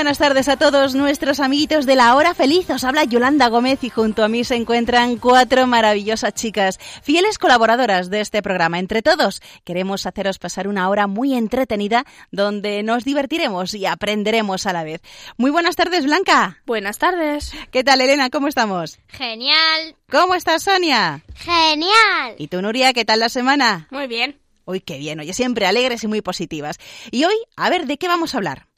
[0.00, 2.70] Buenas tardes a todos nuestros amiguitos de la hora feliz.
[2.70, 8.08] Os habla Yolanda Gómez y junto a mí se encuentran cuatro maravillosas chicas, fieles colaboradoras
[8.08, 8.78] de este programa.
[8.78, 14.72] Entre todos queremos haceros pasar una hora muy entretenida donde nos divertiremos y aprenderemos a
[14.72, 15.02] la vez.
[15.36, 16.62] Muy buenas tardes, Blanca.
[16.64, 17.52] Buenas tardes.
[17.70, 18.30] ¿Qué tal, Elena?
[18.30, 19.00] ¿Cómo estamos?
[19.06, 19.96] Genial.
[20.10, 21.20] ¿Cómo estás, Sonia?
[21.34, 22.36] Genial.
[22.38, 22.94] ¿Y tú, Nuria?
[22.94, 23.86] ¿Qué tal la semana?
[23.90, 24.40] Muy bien.
[24.64, 26.78] Uy, qué bien, oye, siempre alegres y muy positivas.
[27.10, 28.69] Y hoy, a ver, ¿de qué vamos a hablar?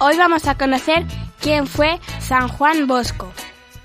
[0.00, 1.04] Hoy vamos a conocer
[1.40, 3.32] quién fue San Juan Bosco.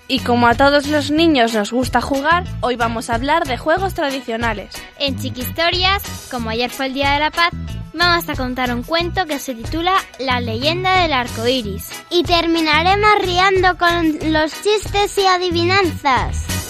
[0.08, 3.96] Y como a todos los niños nos gusta jugar, hoy vamos a hablar de juegos
[3.96, 4.76] tradicionales.
[5.00, 7.50] En Chiquistorias, como ayer fue el Día de la Paz,
[7.96, 11.90] vamos a contar un cuento que se titula La leyenda del arco iris.
[12.12, 16.63] Y terminaremos riendo con los chistes y adivinanzas.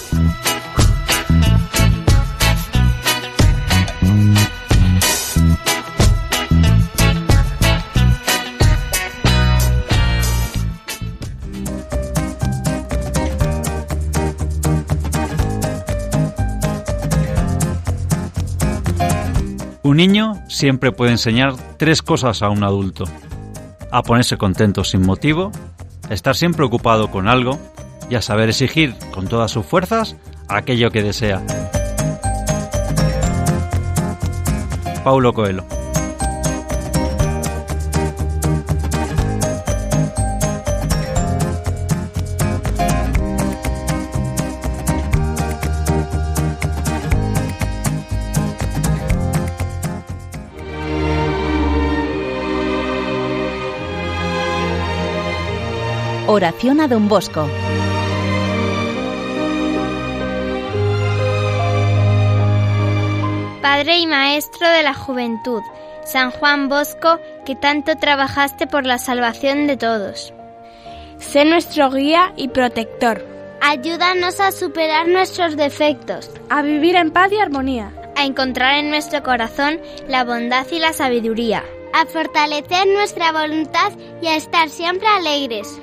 [19.84, 23.04] Un niño siempre puede enseñar tres cosas a un adulto.
[23.90, 25.52] A ponerse contento sin motivo,
[26.08, 27.58] estar siempre ocupado con algo
[28.08, 30.16] y a saber exigir con todas sus fuerzas
[30.48, 31.42] aquello que desea.
[35.04, 35.66] Paulo Coelho.
[56.26, 57.46] Oración a Don Bosco.
[63.60, 65.60] Padre y Maestro de la Juventud,
[66.06, 70.32] San Juan Bosco, que tanto trabajaste por la salvación de todos.
[71.18, 73.22] Sé nuestro guía y protector,
[73.60, 77.92] Ayúdanos a superar nuestros defectos, a vivir en paz y armonía.
[78.16, 83.92] a encontrar en nuestro corazón la bondad y la sabiduría, a fortalecer nuestra voluntad
[84.22, 85.80] y a estar siempre alegres.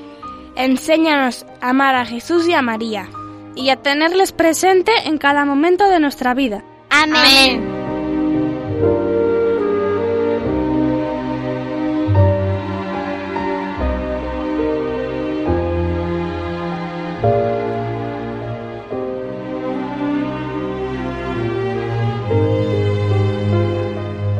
[0.56, 3.10] Enséñanos a amar a Jesús y a María,
[3.56, 6.64] y a tenerles presente en cada momento de nuestra vida.
[6.90, 7.71] Amén.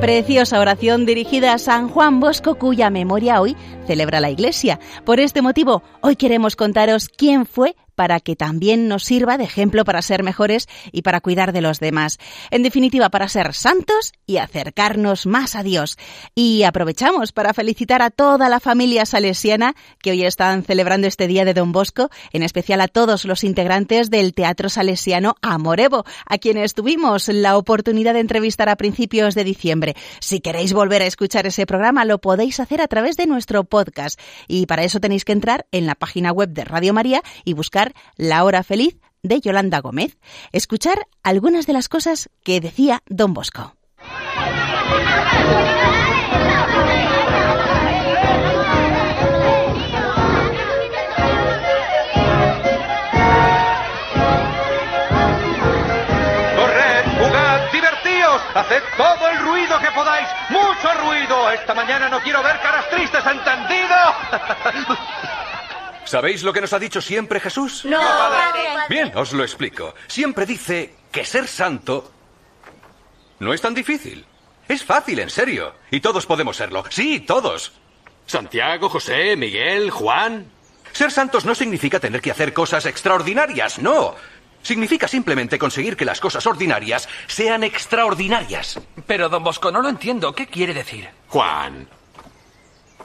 [0.02, 4.80] Preciosa oración dirigida a San Juan Bosco, cuya memoria hoy celebra la Iglesia.
[5.06, 9.86] Por este motivo, hoy queremos contaros quién fue para que también nos sirva de ejemplo
[9.86, 12.18] para ser mejores y para cuidar de los demás.
[12.50, 16.00] En definitiva, para ser santos y acercarnos más a Dios.
[16.34, 21.46] Y aprovechamos para felicitar a toda la familia salesiana que hoy están celebrando este día
[21.46, 26.74] de Don Bosco, en especial a todos los integrantes del Teatro Salesiano Amorevo, a quienes
[26.74, 29.96] tuvimos la oportunidad de entrevistar a principios de diciembre.
[30.22, 34.20] Si queréis volver a escuchar ese programa, lo podéis hacer a través de nuestro podcast.
[34.48, 37.91] Y para eso tenéis que entrar en la página web de Radio María y buscar
[38.16, 40.18] La Hora Feliz de Yolanda Gómez.
[40.52, 43.76] Escuchar algunas de las cosas que decía Don Bosco.
[58.54, 61.52] Haced todo el ruido que podáis, mucho ruido.
[61.52, 63.96] Esta mañana no quiero ver caras tristes, ¿entendido?
[66.12, 67.86] ¿Sabéis lo que nos ha dicho siempre Jesús?
[67.86, 67.98] No,
[68.90, 69.96] Bien, os lo explico.
[70.08, 72.12] Siempre dice que ser santo
[73.40, 74.26] no es tan difícil.
[74.68, 75.74] Es fácil, en serio.
[75.90, 76.84] Y todos podemos serlo.
[76.90, 77.72] Sí, todos.
[78.26, 80.52] Santiago, José, Miguel, Juan.
[80.92, 84.14] Ser santos no significa tener que hacer cosas extraordinarias, no.
[84.64, 88.82] Significa simplemente conseguir que las cosas ordinarias sean extraordinarias.
[89.08, 90.36] Pero, don Bosco, no lo entiendo.
[90.36, 91.10] ¿Qué quiere decir?
[91.30, 91.88] Juan,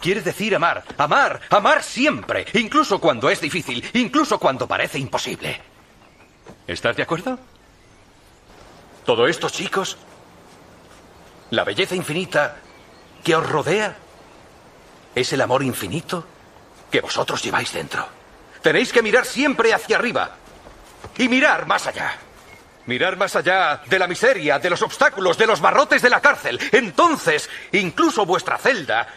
[0.00, 5.60] Quiere decir amar, amar, amar siempre, incluso cuando es difícil, incluso cuando parece imposible.
[6.66, 7.38] ¿Estás de acuerdo?
[9.04, 9.96] Todo esto, chicos,
[11.50, 12.56] la belleza infinita
[13.22, 13.96] que os rodea
[15.14, 16.26] es el amor infinito
[16.90, 18.06] que vosotros lleváis dentro.
[18.62, 20.36] Tenéis que mirar siempre hacia arriba
[21.16, 22.16] y mirar más allá.
[22.86, 26.60] Mirar más allá de la miseria, de los obstáculos, de los barrotes de la cárcel.
[26.70, 29.08] Entonces, incluso vuestra celda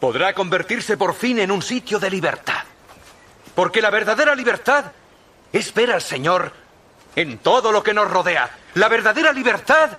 [0.00, 2.62] podrá convertirse por fin en un sitio de libertad.
[3.54, 4.92] Porque la verdadera libertad
[5.52, 6.52] es ver al Señor
[7.16, 8.50] en todo lo que nos rodea.
[8.74, 9.98] La verdadera libertad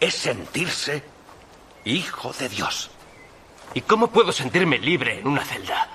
[0.00, 1.02] es sentirse
[1.84, 2.90] hijo de Dios.
[3.74, 5.88] ¿Y cómo puedo sentirme libre en una celda?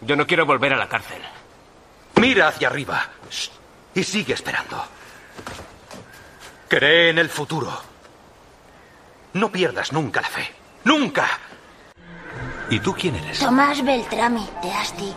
[0.00, 1.22] Yo no quiero volver a la cárcel.
[2.16, 3.08] Mira hacia arriba
[3.94, 4.84] y sigue esperando.
[6.68, 7.70] Cree en el futuro.
[9.34, 10.63] No pierdas nunca la fe.
[10.84, 11.26] ¡Nunca!
[12.70, 13.38] ¿Y tú quién eres?
[13.38, 15.12] Tomás Beltrami, de Asti.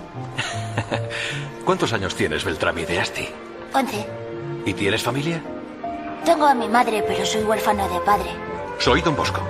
[1.66, 3.28] ¿Cuántos años tienes, Beltrami de Asti?
[3.74, 4.06] Once.
[4.66, 5.42] ¿Y tienes familia?
[6.26, 8.30] Tengo a mi madre, pero soy huérfano de padre.
[8.80, 9.42] Soy Don Bosco.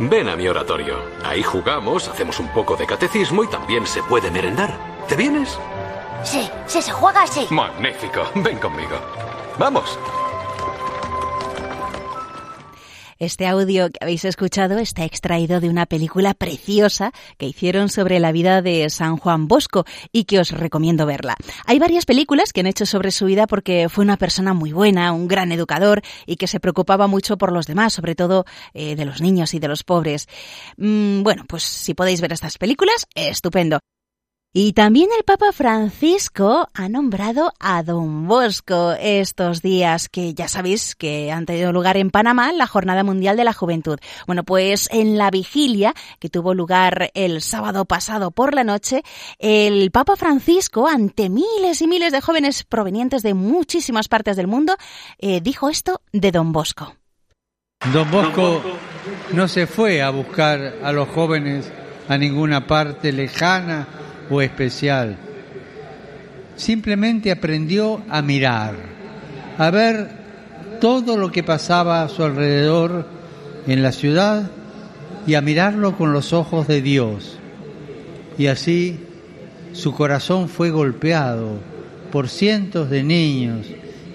[0.00, 0.98] ven a mi oratorio.
[1.24, 4.74] Ahí jugamos, hacemos un poco de catecismo y también se puede merendar.
[5.06, 5.58] ¿Te vienes?
[6.24, 7.46] Sí, sí, se juega así.
[7.50, 8.22] Magnífico.
[8.36, 8.98] Ven conmigo.
[9.58, 9.98] Vamos.
[13.20, 18.32] Este audio que habéis escuchado está extraído de una película preciosa que hicieron sobre la
[18.32, 21.36] vida de San Juan Bosco y que os recomiendo verla.
[21.66, 25.12] Hay varias películas que han hecho sobre su vida porque fue una persona muy buena,
[25.12, 29.04] un gran educador y que se preocupaba mucho por los demás, sobre todo eh, de
[29.04, 30.26] los niños y de los pobres.
[30.78, 33.80] Mm, bueno, pues si podéis ver estas películas, estupendo.
[34.52, 40.96] Y también el Papa Francisco ha nombrado a Don Bosco estos días que ya sabéis
[40.96, 44.00] que han tenido lugar en Panamá la Jornada Mundial de la Juventud.
[44.26, 49.04] Bueno, pues en la vigilia que tuvo lugar el sábado pasado por la noche,
[49.38, 54.74] el Papa Francisco, ante miles y miles de jóvenes provenientes de muchísimas partes del mundo,
[55.20, 56.96] eh, dijo esto de Don Bosco.
[57.92, 58.60] Don Bosco
[59.32, 61.70] no se fue a buscar a los jóvenes
[62.08, 63.99] a ninguna parte lejana
[64.30, 65.16] o especial.
[66.56, 68.74] Simplemente aprendió a mirar,
[69.58, 70.08] a ver
[70.80, 73.06] todo lo que pasaba a su alrededor
[73.66, 74.50] en la ciudad
[75.26, 77.38] y a mirarlo con los ojos de Dios.
[78.38, 78.98] Y así
[79.72, 81.58] su corazón fue golpeado
[82.10, 83.66] por cientos de niños,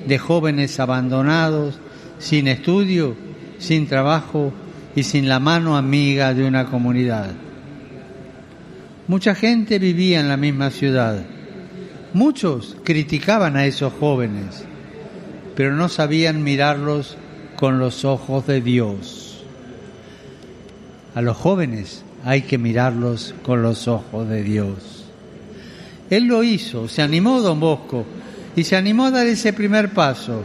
[0.06, 1.80] de jóvenes abandonados,
[2.20, 3.16] sin estudio,
[3.58, 4.52] sin trabajo
[4.96, 7.45] y sin la mano amiga de una comunidad.
[9.08, 11.24] Mucha gente vivía en la misma ciudad.
[12.14, 14.66] Muchos criticaban a esos jóvenes,
[15.56, 17.16] pero no sabían mirarlos
[17.56, 19.44] con los ojos de Dios.
[21.14, 25.06] A los jóvenes hay que mirarlos con los ojos de Dios.
[26.10, 28.06] Él lo hizo, se animó don Bosco
[28.56, 30.42] y se animó a dar ese primer paso.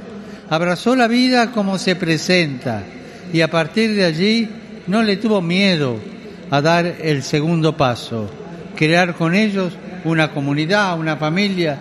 [0.51, 2.83] Abrazó la vida como se presenta
[3.33, 4.51] y a partir de allí
[4.87, 5.97] no le tuvo miedo
[6.51, 8.29] a dar el segundo paso
[8.81, 9.75] crear con ellos
[10.05, 11.77] una comunidad, una familia,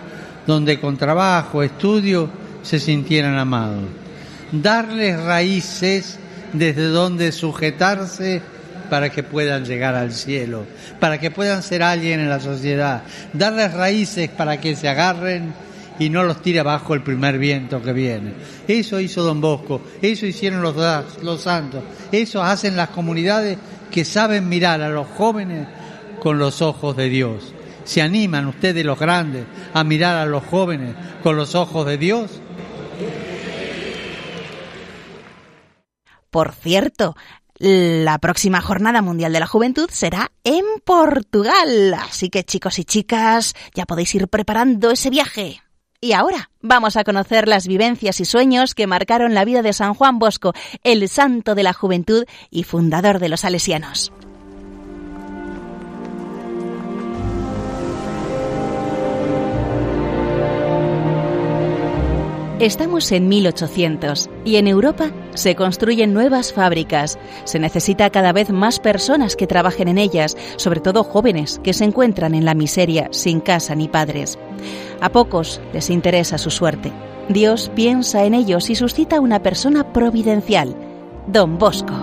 [0.46, 2.28] donde con trabajo, estudio,
[2.60, 3.84] se sintieran amados.
[4.52, 6.18] Darles raíces
[6.52, 8.42] desde donde sujetarse
[8.90, 10.66] para que puedan llegar al cielo,
[10.98, 13.02] para que puedan ser alguien en la sociedad.
[13.32, 15.54] Darles raíces para que se agarren
[15.98, 18.34] y no los tire abajo el primer viento que viene.
[18.68, 20.76] Eso hizo Don Bosco, eso hicieron los,
[21.22, 23.56] los santos, eso hacen las comunidades
[23.90, 25.66] que saben mirar a los jóvenes
[26.20, 27.52] con los ojos de Dios.
[27.84, 32.40] ¿Se animan ustedes los grandes a mirar a los jóvenes con los ojos de Dios?
[36.30, 37.16] Por cierto,
[37.58, 41.94] la próxima Jornada Mundial de la Juventud será en Portugal.
[41.94, 45.60] Así que chicos y chicas, ya podéis ir preparando ese viaje.
[46.00, 49.92] Y ahora vamos a conocer las vivencias y sueños que marcaron la vida de San
[49.92, 54.10] Juan Bosco, el santo de la juventud y fundador de los salesianos.
[62.60, 67.18] Estamos en 1800 y en Europa se construyen nuevas fábricas.
[67.44, 71.84] Se necesita cada vez más personas que trabajen en ellas, sobre todo jóvenes que se
[71.84, 74.38] encuentran en la miseria sin casa ni padres.
[75.00, 76.92] A pocos les interesa su suerte.
[77.30, 80.76] Dios piensa en ellos y suscita una persona providencial,
[81.28, 81.94] Don Bosco.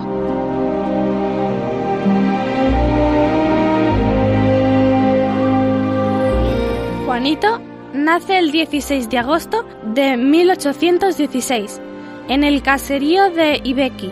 [7.06, 7.60] Juanito
[7.94, 11.80] nace el 16 de agosto de 1816
[12.28, 14.10] en el caserío de Ibequi.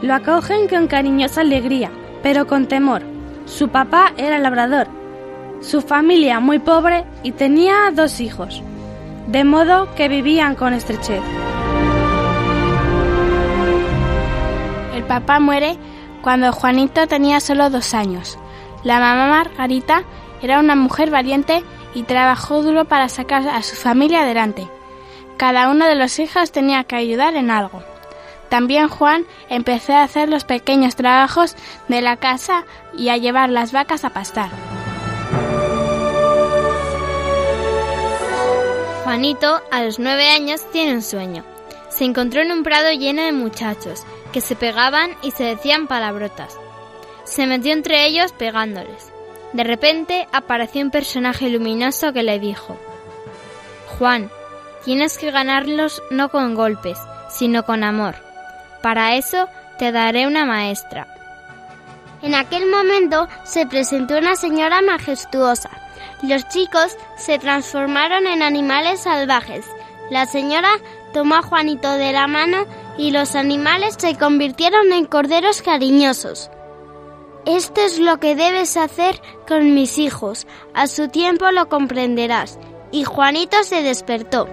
[0.00, 1.90] Lo acogen con cariñosa alegría,
[2.22, 3.02] pero con temor.
[3.44, 4.88] Su papá era labrador,
[5.60, 8.62] su familia muy pobre y tenía dos hijos,
[9.26, 11.22] de modo que vivían con estrechez.
[14.94, 15.76] El papá muere
[16.22, 18.38] cuando Juanito tenía solo dos años.
[18.84, 20.02] La mamá Margarita
[20.40, 21.62] era una mujer valiente
[21.94, 24.68] y trabajó duro para sacar a su familia adelante.
[25.36, 27.82] Cada uno de los hijos tenía que ayudar en algo.
[28.48, 31.56] También Juan empezó a hacer los pequeños trabajos
[31.88, 32.64] de la casa
[32.96, 34.50] y a llevar las vacas a pastar.
[39.04, 41.44] Juanito, a los nueve años, tiene un sueño.
[41.90, 46.58] Se encontró en un prado lleno de muchachos que se pegaban y se decían palabrotas.
[47.24, 49.11] Se metió entre ellos pegándoles.
[49.52, 52.78] De repente apareció un personaje luminoso que le dijo,
[53.98, 54.30] Juan,
[54.84, 58.14] tienes que ganarlos no con golpes, sino con amor.
[58.82, 61.06] Para eso te daré una maestra.
[62.22, 65.70] En aquel momento se presentó una señora majestuosa.
[66.22, 69.66] Los chicos se transformaron en animales salvajes.
[70.10, 70.70] La señora
[71.12, 72.64] tomó a Juanito de la mano
[72.96, 76.50] y los animales se convirtieron en corderos cariñosos.
[77.46, 80.46] Esto es lo que debes hacer con mis hijos.
[80.74, 82.58] A su tiempo lo comprenderás.
[82.92, 84.46] Y Juanito se despertó.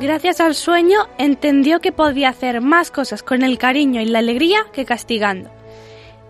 [0.00, 4.66] Gracias al sueño entendió que podía hacer más cosas con el cariño y la alegría
[4.72, 5.50] que castigando.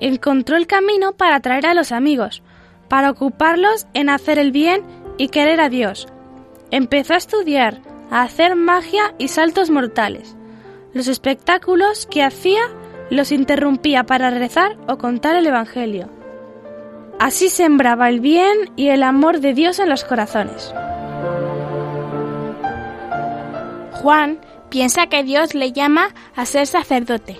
[0.01, 2.43] Encontró el camino para atraer a los amigos,
[2.89, 4.83] para ocuparlos en hacer el bien
[5.19, 6.09] y querer a Dios.
[6.71, 10.37] Empezó a estudiar, a hacer magia y saltos mortales.
[10.97, 12.63] Los espectáculos que hacía
[13.11, 16.09] los interrumpía para rezar o contar el Evangelio.
[17.19, 20.73] Así sembraba el bien y el amor de Dios en los corazones.
[23.93, 27.39] Juan piensa que Dios le llama a ser sacerdote.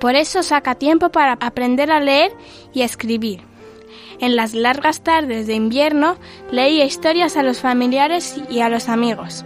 [0.00, 2.32] Por eso saca tiempo para aprender a leer
[2.74, 3.42] y escribir.
[4.18, 6.16] En las largas tardes de invierno
[6.50, 9.44] leía historias a los familiares y a los amigos.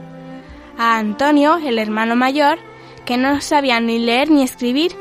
[0.79, 2.59] A Antonio, el hermano mayor,
[3.11, 4.93] que no sabía ni leer ni escribir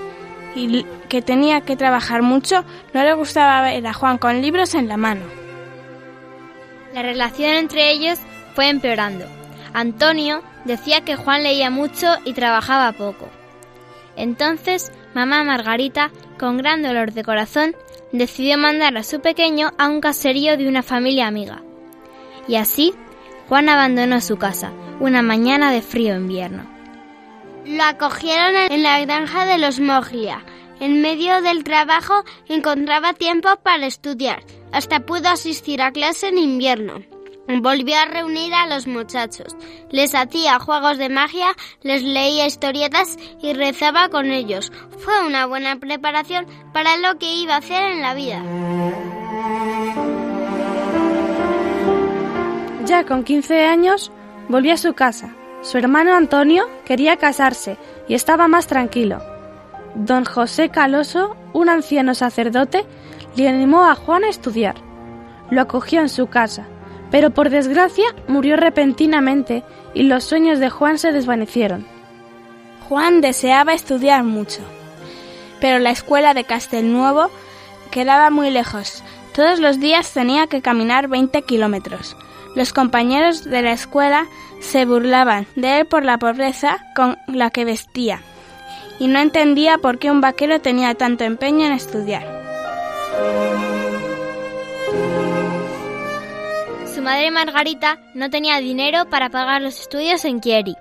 [0.55, 4.87] y que tenía que trabajar mucho, no le gustaba ver a Juan con libros en
[4.87, 5.21] la mano.
[6.91, 8.17] La relación entre ellos
[8.55, 9.25] fue empeorando.
[9.75, 13.29] Antonio decía que Juan leía mucho y trabajaba poco.
[14.15, 17.75] Entonces, mamá Margarita, con gran dolor de corazón,
[18.11, 21.61] decidió mandar a su pequeño a un caserío de una familia amiga.
[22.47, 22.91] Y así,
[23.49, 26.78] Juan abandonó su casa, una mañana de frío invierno.
[27.65, 30.43] Lo acogieron en la granja de los Moglia.
[30.79, 34.43] En medio del trabajo encontraba tiempo para estudiar.
[34.71, 37.01] Hasta pudo asistir a clase en invierno.
[37.47, 39.55] Volvió a reunir a los muchachos.
[39.89, 41.47] Les hacía juegos de magia,
[41.81, 44.71] les leía historietas y rezaba con ellos.
[44.99, 48.43] Fue una buena preparación para lo que iba a hacer en la vida.
[52.85, 54.11] Ya con 15 años
[54.47, 55.35] volvió a su casa.
[55.61, 59.21] Su hermano Antonio quería casarse y estaba más tranquilo.
[59.93, 62.85] Don José Caloso, un anciano sacerdote,
[63.35, 64.75] le animó a Juan a estudiar.
[65.49, 66.65] Lo acogió en su casa,
[67.11, 69.63] pero por desgracia murió repentinamente
[69.93, 71.85] y los sueños de Juan se desvanecieron.
[72.87, 74.61] Juan deseaba estudiar mucho,
[75.59, 77.29] pero la escuela de Castelnuovo
[77.91, 79.03] quedaba muy lejos.
[79.35, 82.15] Todos los días tenía que caminar 20 kilómetros.
[82.59, 84.27] Los compañeros de la escuela
[84.59, 88.21] se burlaban de él por la pobreza con la que vestía
[88.99, 92.27] y no entendía por qué un vaquero tenía tanto empeño en estudiar.
[96.93, 100.75] Su madre Margarita no tenía dinero para pagar los estudios en Chieri.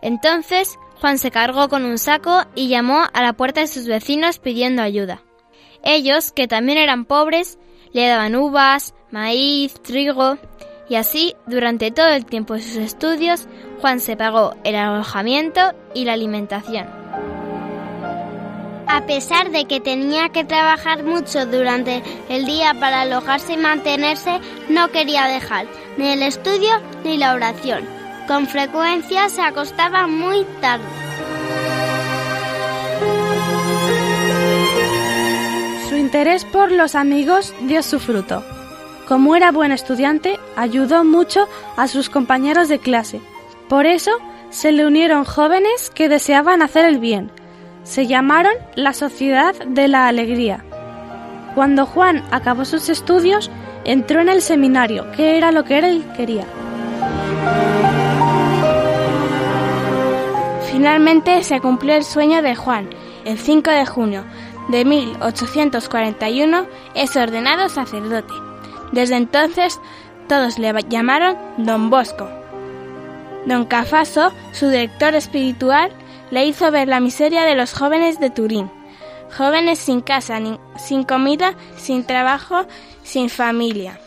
[0.00, 4.38] Entonces Juan se cargó con un saco y llamó a la puerta de sus vecinos
[4.38, 5.20] pidiendo ayuda.
[5.82, 7.58] Ellos, que también eran pobres,
[7.92, 10.38] le daban uvas, maíz, trigo,
[10.90, 13.46] y así, durante todo el tiempo de sus estudios,
[13.80, 15.60] Juan se pagó el alojamiento
[15.94, 16.88] y la alimentación.
[18.88, 24.40] A pesar de que tenía que trabajar mucho durante el día para alojarse y mantenerse,
[24.68, 25.66] no quería dejar
[25.96, 26.70] ni el estudio
[27.04, 27.84] ni la oración.
[28.26, 30.84] Con frecuencia se acostaba muy tarde.
[35.88, 38.42] Su interés por los amigos dio su fruto.
[39.10, 43.20] Como era buen estudiante, ayudó mucho a sus compañeros de clase.
[43.68, 44.12] Por eso
[44.50, 47.32] se le unieron jóvenes que deseaban hacer el bien.
[47.82, 50.64] Se llamaron la Sociedad de la Alegría.
[51.56, 53.50] Cuando Juan acabó sus estudios,
[53.84, 56.46] entró en el seminario, que era lo que él quería.
[60.70, 62.88] Finalmente se cumplió el sueño de Juan.
[63.24, 64.24] El 5 de junio
[64.68, 68.49] de 1841 es ordenado sacerdote.
[68.92, 69.80] Desde entonces
[70.28, 72.28] todos le llamaron Don Bosco.
[73.46, 75.92] Don Cafaso, su director espiritual,
[76.30, 78.70] le hizo ver la miseria de los jóvenes de Turín.
[79.36, 80.38] Jóvenes sin casa,
[80.76, 82.66] sin comida, sin trabajo,
[83.02, 83.98] sin familia.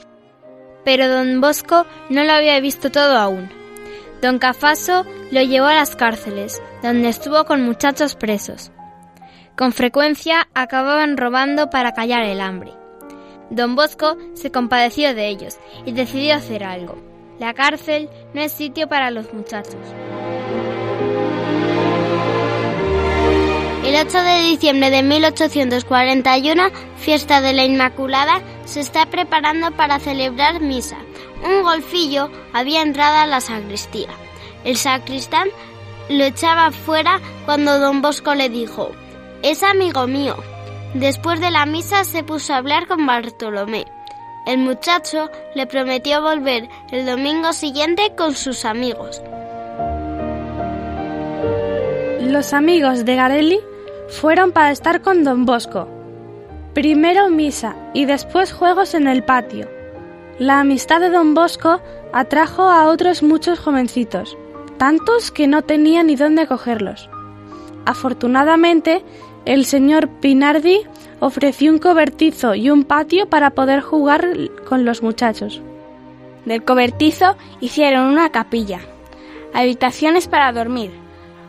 [0.85, 3.49] Pero don Bosco no lo había visto todo aún.
[4.21, 8.71] Don Cafaso lo llevó a las cárceles, donde estuvo con muchachos presos.
[9.57, 12.82] Con frecuencia acababan robando para callar el hambre.
[13.49, 16.95] Don Bosco se compadeció de ellos y decidió hacer algo.
[17.39, 19.75] La cárcel no es sitio para los muchachos.
[23.83, 26.63] El 8 de diciembre de 1841,
[26.97, 30.97] fiesta de la Inmaculada, se está preparando para celebrar misa.
[31.43, 34.09] Un golfillo había entrado a la sacristía.
[34.63, 35.49] El sacristán
[36.09, 38.91] lo echaba fuera cuando don Bosco le dijo,
[39.41, 40.37] es amigo mío.
[40.93, 43.85] Después de la misa se puso a hablar con Bartolomé.
[44.45, 49.21] El muchacho le prometió volver el domingo siguiente con sus amigos.
[52.21, 53.59] Los amigos de Garelli
[54.09, 55.87] fueron para estar con don Bosco.
[56.75, 59.67] Primero misa y después juegos en el patio.
[60.37, 61.81] La amistad de don Bosco
[62.11, 64.37] atrajo a otros muchos jovencitos,
[64.77, 67.09] tantos que no tenía ni dónde cogerlos.
[67.85, 69.03] Afortunadamente,
[69.45, 70.79] el señor Pinardi
[71.19, 74.25] ofreció un cobertizo y un patio para poder jugar
[74.67, 75.61] con los muchachos.
[76.45, 78.81] Del cobertizo hicieron una capilla,
[79.53, 80.91] habitaciones para dormir.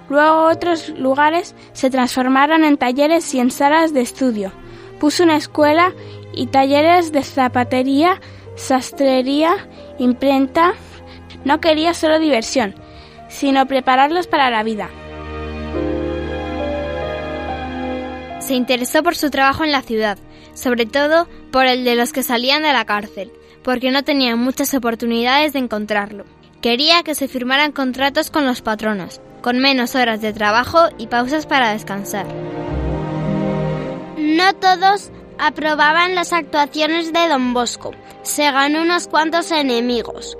[0.08, 4.52] Luego otros lugares se transformaron en talleres y en salas de estudio.
[5.00, 5.92] Puso una escuela
[6.32, 8.20] y talleres de zapatería,
[8.54, 10.74] sastrería, imprenta.
[11.44, 12.74] No quería solo diversión,
[13.28, 14.90] sino prepararlos para la vida.
[18.44, 20.18] Se interesó por su trabajo en la ciudad,
[20.52, 24.74] sobre todo por el de los que salían de la cárcel, porque no tenían muchas
[24.74, 26.26] oportunidades de encontrarlo.
[26.60, 31.46] Quería que se firmaran contratos con los patronos, con menos horas de trabajo y pausas
[31.46, 32.26] para descansar.
[34.18, 37.92] No todos aprobaban las actuaciones de Don Bosco.
[38.24, 40.36] Se ganó unos cuantos enemigos.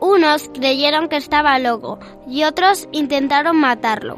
[0.00, 4.16] Unos creyeron que estaba loco y otros intentaron matarlo.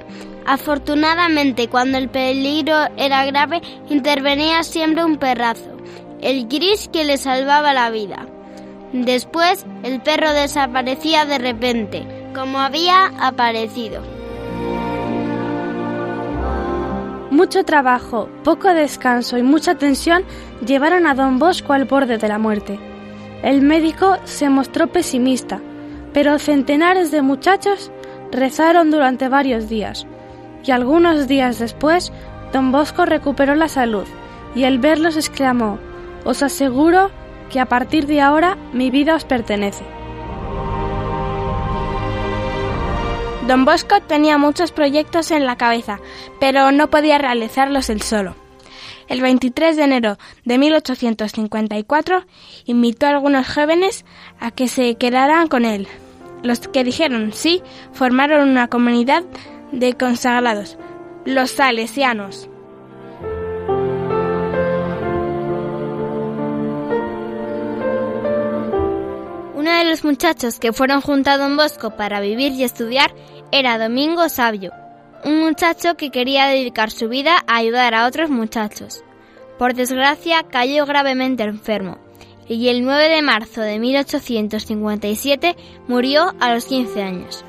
[0.48, 5.76] Afortunadamente, cuando el peligro era grave, intervenía siempre un perrazo,
[6.22, 8.26] el gris que le salvaba la vida.
[8.94, 14.00] Después, el perro desaparecía de repente, como había aparecido.
[17.30, 20.24] Mucho trabajo, poco descanso y mucha tensión
[20.64, 22.80] llevaron a don Bosco al borde de la muerte.
[23.42, 25.60] El médico se mostró pesimista,
[26.14, 27.92] pero centenares de muchachos
[28.32, 30.06] rezaron durante varios días.
[30.64, 32.12] Y algunos días después,
[32.52, 34.06] don Bosco recuperó la salud
[34.54, 35.78] y al verlos exclamó,
[36.24, 37.10] Os aseguro
[37.50, 39.84] que a partir de ahora mi vida os pertenece.
[43.46, 46.00] Don Bosco tenía muchos proyectos en la cabeza,
[46.38, 48.34] pero no podía realizarlos él solo.
[49.08, 52.26] El 23 de enero de 1854
[52.66, 54.04] invitó a algunos jóvenes
[54.38, 55.88] a que se quedaran con él.
[56.42, 59.24] Los que dijeron sí formaron una comunidad
[59.72, 60.78] de consagrados,
[61.24, 62.48] los salesianos.
[69.54, 73.14] Uno de los muchachos que fueron junto a Don Bosco para vivir y estudiar
[73.52, 74.72] era Domingo Sabio,
[75.24, 79.02] un muchacho que quería dedicar su vida a ayudar a otros muchachos.
[79.58, 81.98] Por desgracia, cayó gravemente enfermo
[82.48, 87.44] y el 9 de marzo de 1857 murió a los 15 años.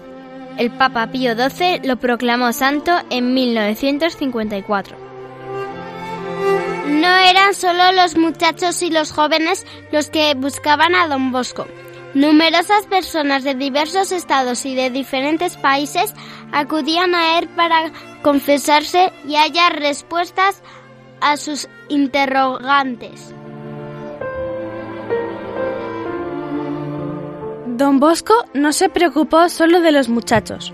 [0.60, 4.98] El Papa Pío XII lo proclamó santo en 1954.
[6.90, 11.66] No eran solo los muchachos y los jóvenes los que buscaban a Don Bosco.
[12.14, 16.14] Numerosas personas de diversos estados y de diferentes países
[16.52, 20.62] acudían a él para confesarse y hallar respuestas
[21.22, 23.34] a sus interrogantes.
[27.80, 30.74] Don Bosco no se preocupó solo de los muchachos.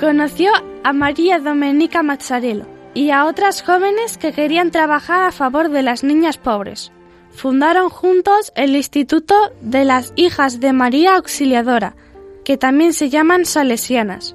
[0.00, 0.50] Conoció
[0.82, 6.02] a María Domenica Mazzarello y a otras jóvenes que querían trabajar a favor de las
[6.02, 6.90] niñas pobres.
[7.30, 11.94] Fundaron juntos el Instituto de las Hijas de María Auxiliadora,
[12.44, 14.34] que también se llaman salesianas.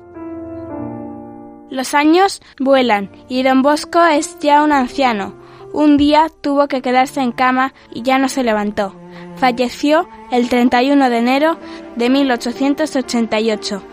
[1.69, 5.35] Los años vuelan y don Bosco es ya un anciano.
[5.73, 8.95] un día tuvo que quedarse en cama y ya no se levantó.
[9.37, 11.57] Falleció el 31 de enero
[11.95, 13.83] de 1888,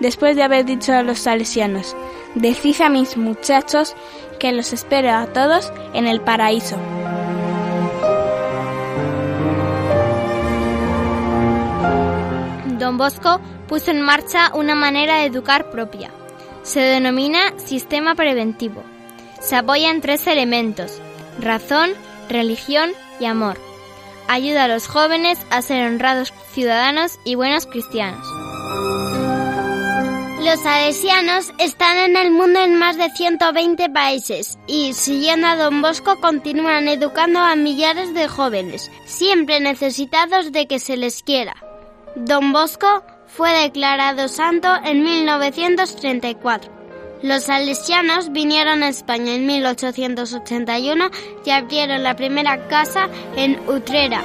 [0.00, 1.94] después de haber dicho a los salesianos,
[2.34, 3.94] decid a mis muchachos
[4.38, 6.76] que los espero a todos en el paraíso.
[12.78, 16.10] Don Bosco puso en marcha una manera de educar propia.
[16.62, 18.82] Se denomina sistema preventivo.
[19.40, 21.00] Se apoya en tres elementos,
[21.40, 21.90] razón,
[22.28, 23.58] religión y amor.
[24.28, 28.26] Ayuda a los jóvenes a ser honrados ciudadanos y buenos cristianos.
[30.44, 35.80] Los salesianos están en el mundo en más de 120 países y, siguiendo a Don
[35.80, 41.54] Bosco, continúan educando a millares de jóvenes, siempre necesitados de que se les quiera.
[42.14, 46.83] Don Bosco fue declarado santo en 1934.
[47.24, 51.10] Los salesianos vinieron a España en 1881
[51.46, 54.20] y abrieron la primera casa en Utrera.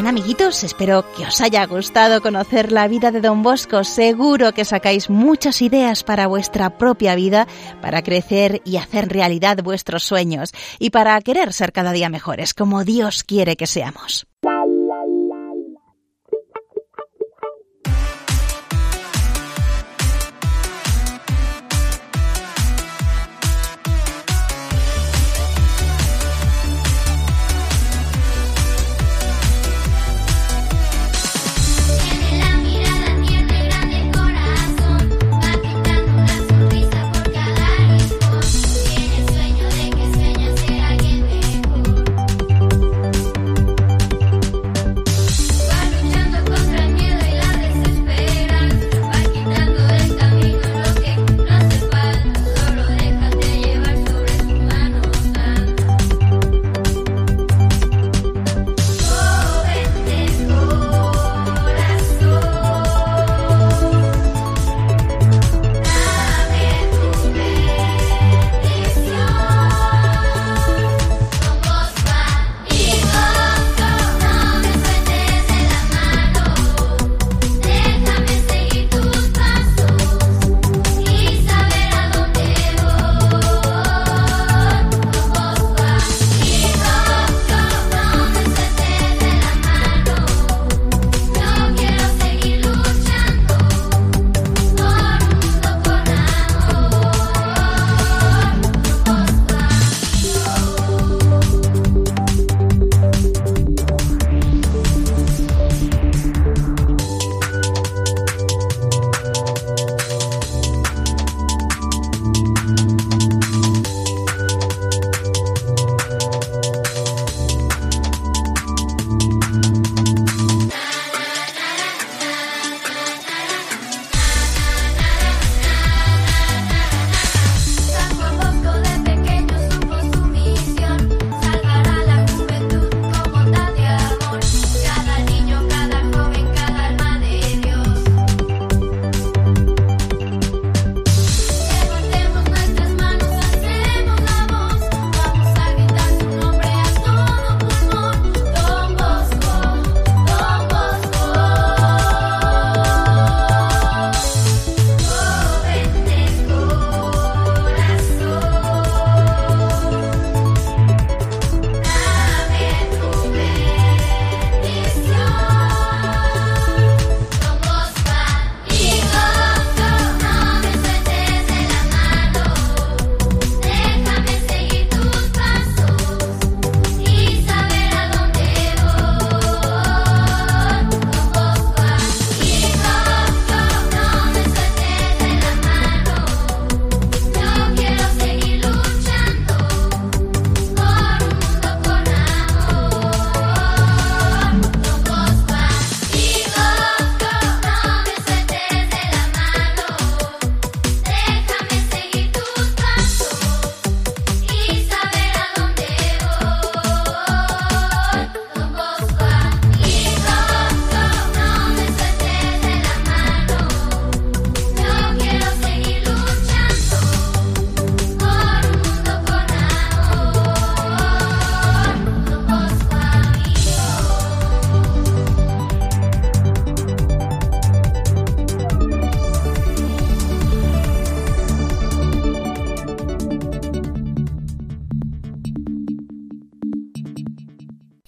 [0.00, 3.84] Bien, amiguitos, espero que os haya gustado conocer la vida de Don Bosco.
[3.84, 7.46] Seguro que sacáis muchas ideas para vuestra propia vida,
[7.82, 12.82] para crecer y hacer realidad vuestros sueños y para querer ser cada día mejores, como
[12.82, 14.26] Dios quiere que seamos.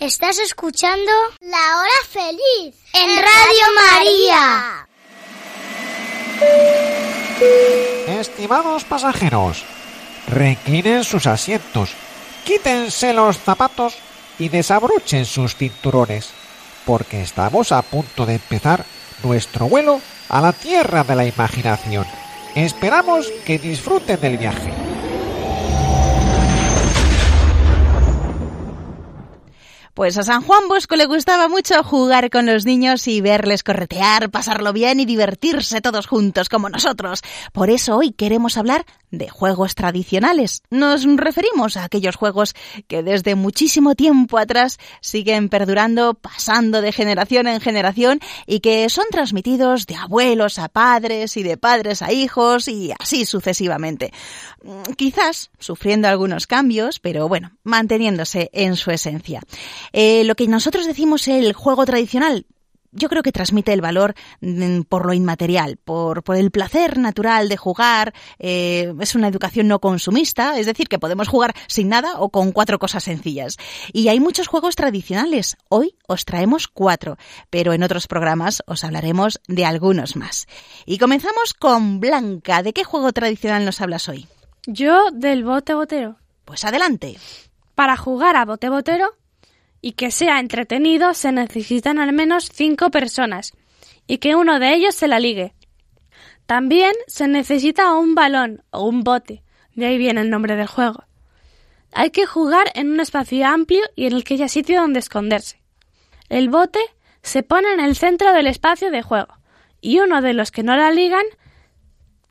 [0.02, 1.12] Estás escuchando
[1.42, 4.88] La Hora Feliz en Radio María.
[8.08, 9.62] Estimados pasajeros,
[10.26, 11.90] reclinen sus asientos,
[12.44, 13.94] quítense los zapatos
[14.40, 16.30] y desabrochen sus cinturones,
[16.84, 18.84] porque estamos a punto de empezar
[19.22, 22.06] nuestro vuelo a la tierra de la imaginación.
[22.56, 24.72] Esperamos que disfruten del viaje.
[29.94, 34.30] Pues a San Juan Bosco le gustaba mucho jugar con los niños y verles corretear,
[34.30, 37.20] pasarlo bien y divertirse todos juntos como nosotros.
[37.52, 40.62] Por eso hoy queremos hablar de juegos tradicionales.
[40.70, 42.54] Nos referimos a aquellos juegos
[42.88, 49.04] que desde muchísimo tiempo atrás siguen perdurando, pasando de generación en generación y que son
[49.10, 54.10] transmitidos de abuelos a padres y de padres a hijos y así sucesivamente.
[54.96, 59.42] Quizás sufriendo algunos cambios, pero bueno, manteniéndose en su esencia.
[59.92, 62.46] Eh, lo que nosotros decimos el juego tradicional,
[62.92, 67.48] yo creo que transmite el valor mm, por lo inmaterial, por, por el placer natural
[67.48, 68.12] de jugar.
[68.38, 72.52] Eh, es una educación no consumista, es decir, que podemos jugar sin nada o con
[72.52, 73.56] cuatro cosas sencillas.
[73.92, 75.56] Y hay muchos juegos tradicionales.
[75.68, 77.16] Hoy os traemos cuatro,
[77.50, 80.46] pero en otros programas os hablaremos de algunos más.
[80.84, 82.62] Y comenzamos con Blanca.
[82.62, 84.28] ¿De qué juego tradicional nos hablas hoy?
[84.66, 86.16] Yo del bote botero.
[86.44, 87.16] Pues adelante.
[87.74, 89.16] Para jugar a bote botero
[89.82, 93.52] y que sea entretenido se necesitan al menos cinco personas
[94.06, 95.54] y que uno de ellos se la ligue.
[96.46, 99.42] También se necesita un balón o un bote,
[99.74, 101.04] de ahí viene el nombre del juego.
[101.92, 105.60] Hay que jugar en un espacio amplio y en el que haya sitio donde esconderse.
[106.28, 106.80] El bote
[107.22, 109.34] se pone en el centro del espacio de juego
[109.80, 111.24] y uno de los que no la ligan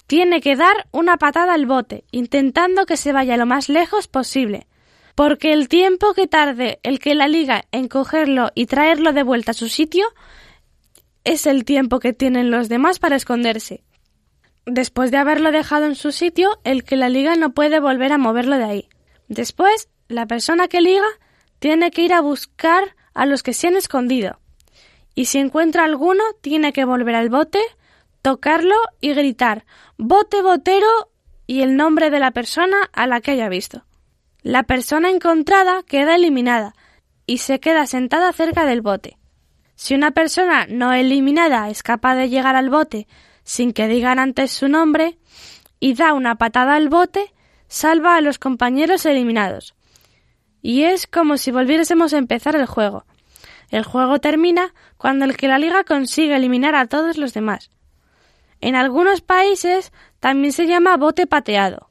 [0.08, 4.68] tiene que dar una patada al bote, intentando que se vaya lo más lejos posible,
[5.16, 9.52] porque el tiempo que tarde el que la liga en cogerlo y traerlo de vuelta
[9.52, 10.06] a su sitio
[11.24, 13.84] es el tiempo que tienen los demás para esconderse.
[14.66, 18.18] Después de haberlo dejado en su sitio, el que la liga no puede volver a
[18.18, 18.90] moverlo de ahí.
[19.28, 21.08] Después, la persona que liga
[21.60, 24.40] tiene que ir a buscar a los que se han escondido.
[25.16, 27.60] Y si encuentra alguno, tiene que volver al bote,
[28.22, 29.66] tocarlo y gritar
[29.98, 31.12] bote botero
[31.46, 33.84] y el nombre de la persona a la que haya visto.
[34.44, 36.74] La persona encontrada queda eliminada
[37.28, 39.20] y se queda sentada cerca del bote.
[39.76, 43.08] Si una persona no eliminada es capaz de llegar al bote
[43.44, 45.20] sin que digan antes su nombre
[45.80, 47.32] y da una patada al bote,
[47.68, 49.76] salva a los compañeros eliminados.
[50.64, 53.06] Y es como si volviésemos a empezar el juego.
[53.70, 57.70] El juego termina cuando el que la liga consigue eliminar a todos los demás.
[58.60, 61.91] En algunos países también se llama bote pateado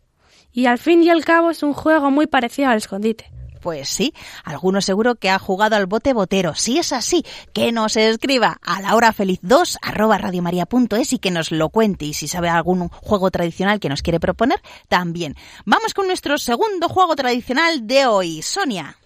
[0.52, 3.30] y al fin y al cabo es un juego muy parecido al escondite.
[3.60, 6.54] Pues sí, alguno seguro que ha jugado al bote botero.
[6.54, 11.30] Si es así, que nos escriba a la hora feliz 2 arroba radiomaria.es y que
[11.30, 12.06] nos lo cuente.
[12.06, 15.36] Y si sabe algún juego tradicional que nos quiere proponer, también.
[15.66, 18.40] Vamos con nuestro segundo juego tradicional de hoy.
[18.40, 18.96] Sonia.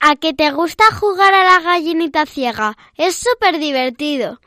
[0.00, 2.76] ¿A que te gusta jugar a la gallinita ciega?
[2.96, 4.40] Es súper divertido.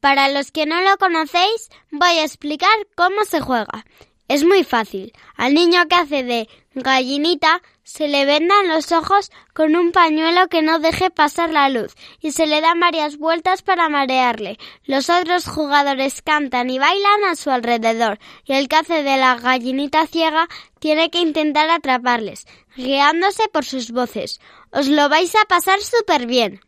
[0.00, 3.84] Para los que no lo conocéis, voy a explicar cómo se juega.
[4.28, 5.12] Es muy fácil.
[5.36, 10.62] Al niño que hace de gallinita se le vendan los ojos con un pañuelo que
[10.62, 14.58] no deje pasar la luz y se le dan varias vueltas para marearle.
[14.84, 19.36] Los otros jugadores cantan y bailan a su alrededor y el que hace de la
[19.36, 20.48] gallinita ciega
[20.80, 24.40] tiene que intentar atraparles, guiándose por sus voces.
[24.72, 26.60] Os lo vais a pasar súper bien.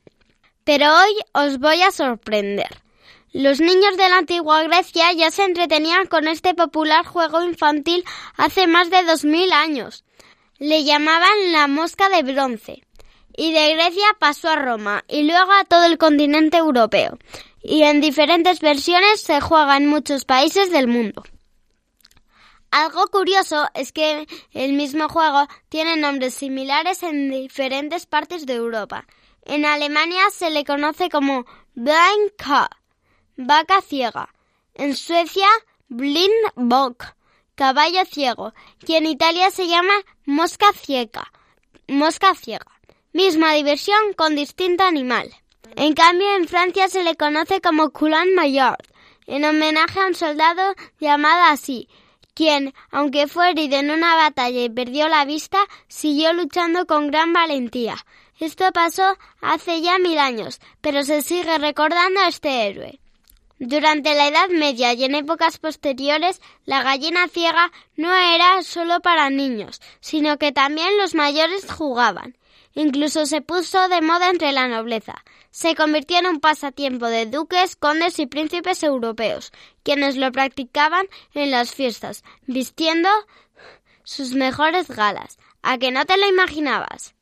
[0.62, 2.87] Pero hoy os voy a sorprender.
[3.32, 8.02] Los niños de la antigua Grecia ya se entretenían con este popular juego infantil
[8.36, 10.04] hace más de dos mil años.
[10.58, 12.82] Le llamaban la mosca de bronce.
[13.36, 17.18] Y de Grecia pasó a Roma y luego a todo el continente europeo.
[17.62, 21.22] Y en diferentes versiones se juega en muchos países del mundo.
[22.70, 29.06] Algo curioso es que el mismo juego tiene nombres similares en diferentes partes de Europa.
[29.42, 32.70] En Alemania se le conoce como Blind Cat
[33.38, 34.28] vaca ciega.
[34.74, 35.46] En Suecia,
[35.88, 37.14] Blindbock,
[37.54, 38.52] caballo ciego.
[38.86, 39.94] Y en Italia se llama
[40.26, 41.32] mosca ciega.
[41.86, 42.66] Mosca ciega.
[43.12, 45.32] Misma diversión con distinto animal.
[45.76, 48.84] En cambio, en Francia se le conoce como Coulon Maillard,
[49.26, 51.88] en homenaje a un soldado llamado así,
[52.34, 57.32] quien, aunque fue herido en una batalla y perdió la vista, siguió luchando con gran
[57.32, 57.96] valentía.
[58.40, 63.00] Esto pasó hace ya mil años, pero se sigue recordando a este héroe.
[63.60, 69.30] Durante la Edad Media y en épocas posteriores, la gallina ciega no era solo para
[69.30, 72.38] niños, sino que también los mayores jugaban.
[72.74, 75.24] Incluso se puso de moda entre la nobleza.
[75.50, 79.50] Se convirtió en un pasatiempo de duques, condes y príncipes europeos,
[79.82, 83.08] quienes lo practicaban en las fiestas, vistiendo
[84.04, 85.38] sus mejores galas.
[85.62, 87.16] ¿A que no te lo imaginabas?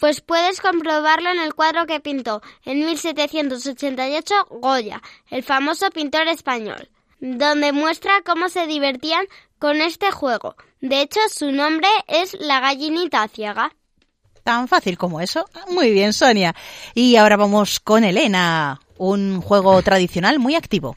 [0.00, 6.88] Pues puedes comprobarlo en el cuadro que pintó en 1788 Goya, el famoso pintor español,
[7.20, 9.26] donde muestra cómo se divertían
[9.58, 10.56] con este juego.
[10.80, 13.72] De hecho, su nombre es la gallinita ciega.
[14.42, 15.44] Tan fácil como eso.
[15.68, 16.54] Muy bien, Sonia.
[16.94, 20.96] Y ahora vamos con Elena, un juego tradicional muy activo.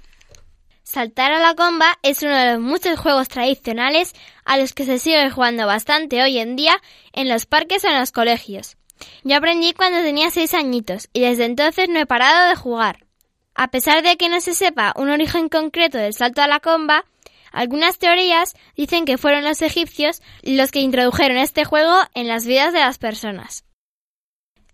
[0.84, 4.14] Saltar a la comba es uno de los muchos juegos tradicionales
[4.46, 6.76] a los que se sigue jugando bastante hoy en día
[7.12, 8.78] en los parques o en los colegios.
[9.24, 13.06] Yo aprendí cuando tenía seis añitos y desde entonces no he parado de jugar.
[13.56, 17.06] A pesar de que no se sepa un origen concreto del salto a la comba,
[17.52, 22.74] algunas teorías dicen que fueron los egipcios los que introdujeron este juego en las vidas
[22.74, 23.64] de las personas.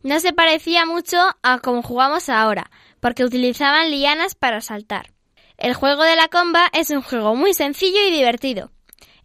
[0.02, 5.12] No se parecía mucho a como jugamos ahora, porque utilizaban lianas para saltar.
[5.58, 8.72] El juego de la comba es un juego muy sencillo y divertido.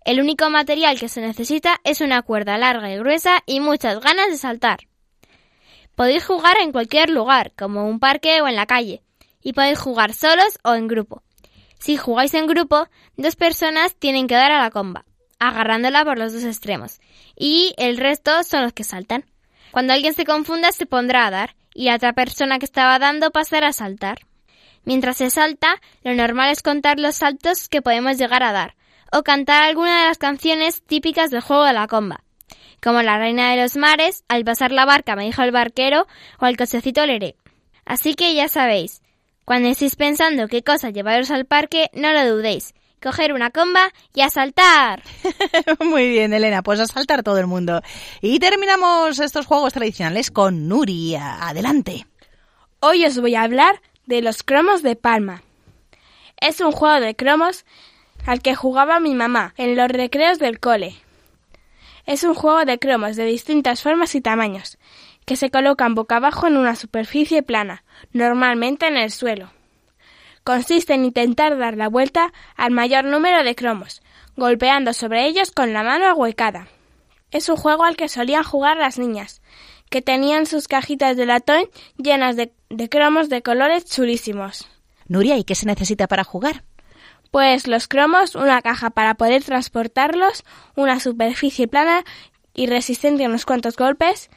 [0.05, 4.29] El único material que se necesita es una cuerda larga y gruesa y muchas ganas
[4.31, 4.81] de saltar.
[5.94, 9.02] Podéis jugar en cualquier lugar, como un parque o en la calle,
[9.42, 11.22] y podéis jugar solos o en grupo.
[11.78, 15.04] Si jugáis en grupo, dos personas tienen que dar a la comba,
[15.38, 17.00] agarrándola por los dos extremos,
[17.37, 19.24] y el resto son los que saltan.
[19.70, 23.30] Cuando alguien se confunda se pondrá a dar, y la otra persona que estaba dando
[23.30, 24.26] pasará a saltar.
[24.85, 28.74] Mientras se salta, lo normal es contar los saltos que podemos llegar a dar,
[29.12, 32.24] o cantar alguna de las canciones típicas del juego de la comba,
[32.85, 36.07] como La Reina de los Mares, Al pasar la barca me dijo el barquero,
[36.38, 37.35] o Al cochecito leré.
[37.87, 39.01] Así que ya sabéis,
[39.47, 42.75] cuando estéis pensando qué cosa llevaros al parque, no lo dudéis.
[43.03, 45.03] Coger una comba y a saltar.
[45.81, 47.81] Muy bien, Elena, pues a saltar todo el mundo.
[48.20, 51.47] Y terminamos estos juegos tradicionales con Nuria.
[51.47, 52.07] Adelante.
[52.81, 55.42] Hoy os voy a hablar de los cromos de palma.
[56.38, 57.64] Es un juego de cromos
[58.27, 60.97] al que jugaba mi mamá en los recreos del cole.
[62.07, 64.79] Es un juego de cromos de distintas formas y tamaños,
[65.25, 69.51] que se colocan boca abajo en una superficie plana, normalmente en el suelo.
[70.45, 74.03] Consiste en intentar dar la vuelta al mayor número de cromos,
[74.37, 76.69] golpeando sobre ellos con la mano ahuecada.
[77.31, 79.40] Es un juego al que solían jugar las niñas,
[79.88, 81.64] que tenían sus cajitas de latón
[81.97, 84.69] llenas de, de cromos de colores chulísimos.
[85.09, 86.64] Nuria, ¿y qué se necesita para jugar?
[87.35, 90.44] Pues los cromos, una caja para poder transportarlos,
[90.77, 92.05] una superficie plana
[92.55, 94.31] y resistente a unos cuantos golpes,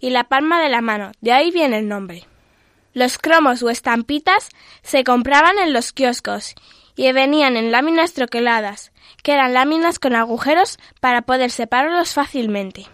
[0.00, 2.26] y la palma de la mano, de ahí viene el nombre.
[2.92, 4.48] Los cromos o estampitas
[4.82, 6.56] se compraban en los kioscos
[6.96, 8.90] y venían en láminas troqueladas,
[9.22, 12.88] que eran láminas con agujeros para poder separarlos fácilmente.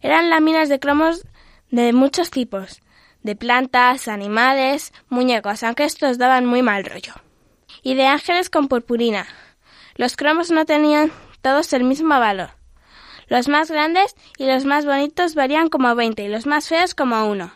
[0.00, 1.26] Eran láminas de cromos
[1.70, 2.80] de muchos tipos,
[3.22, 7.25] de plantas, animales, muñecos, aunque estos daban muy mal rollo
[7.86, 9.28] y de ángeles con purpurina.
[9.94, 12.50] Los cromos no tenían todos el mismo valor.
[13.28, 17.28] Los más grandes y los más bonitos varían como 20 y los más feos como
[17.28, 17.52] uno.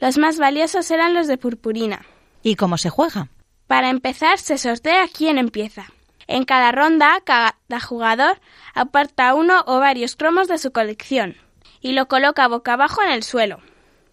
[0.00, 2.06] Los más valiosos eran los de purpurina.
[2.42, 3.28] ¿Y cómo se juega?
[3.66, 5.92] Para empezar, se sortea quién empieza.
[6.26, 8.40] En cada ronda, cada jugador
[8.72, 11.36] aparta uno o varios cromos de su colección
[11.82, 13.60] y lo coloca boca abajo en el suelo.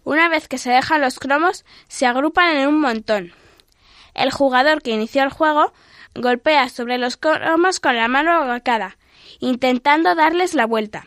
[0.04, 3.32] Una vez que se dejan los cromos, se agrupan en un montón.
[4.16, 5.72] El jugador que inició el juego
[6.14, 8.96] golpea sobre los cromos con la mano agacada,
[9.40, 11.06] intentando darles la vuelta.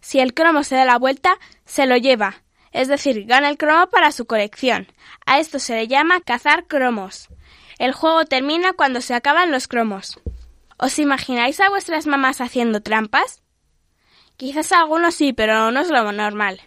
[0.00, 3.86] Si el cromo se da la vuelta, se lo lleva, es decir, gana el cromo
[3.88, 4.86] para su colección.
[5.24, 7.28] A esto se le llama cazar cromos.
[7.78, 10.20] El juego termina cuando se acaban los cromos.
[10.76, 13.42] ¿Os imagináis a vuestras mamás haciendo trampas?
[14.36, 16.60] Quizás algunos sí, pero no es lo normal.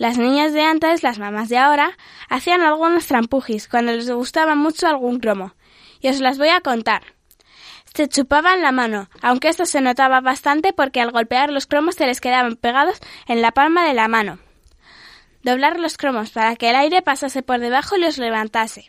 [0.00, 1.98] Las niñas de antes, las mamás de ahora,
[2.30, 5.54] hacían algunos trampujis cuando les gustaba mucho algún cromo.
[6.00, 7.02] Y os las voy a contar.
[7.92, 12.06] Se chupaban la mano, aunque esto se notaba bastante porque al golpear los cromos se
[12.06, 14.38] les quedaban pegados en la palma de la mano.
[15.42, 18.86] Doblar los cromos para que el aire pasase por debajo y los levantase.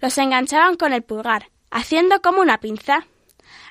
[0.00, 3.08] Los enganchaban con el pulgar, haciendo como una pinza.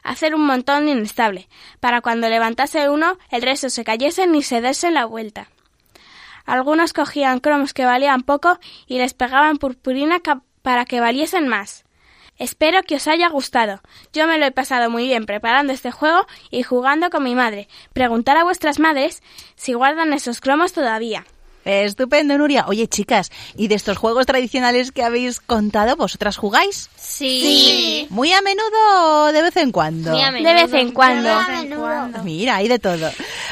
[0.03, 1.47] Hacer un montón inestable,
[1.79, 5.47] para cuando levantase uno, el resto se cayesen y se desen la vuelta.
[6.45, 10.21] Algunos cogían cromos que valían poco y les pegaban purpurina
[10.61, 11.85] para que valiesen más.
[12.37, 13.81] Espero que os haya gustado.
[14.11, 17.69] Yo me lo he pasado muy bien preparando este juego y jugando con mi madre.
[17.93, 19.23] Preguntar a vuestras madres
[19.55, 21.25] si guardan esos cromos todavía.
[21.66, 22.66] Estupendo, Nuria.
[22.68, 26.89] Oye, chicas, ¿y de estos juegos tradicionales que habéis contado, vosotras jugáis?
[26.95, 28.07] Sí.
[28.11, 30.11] ¿Muy a menudo o de vez en cuando?
[30.11, 31.30] Muy a De vez en cuando.
[32.24, 33.09] Mira, hay de todo.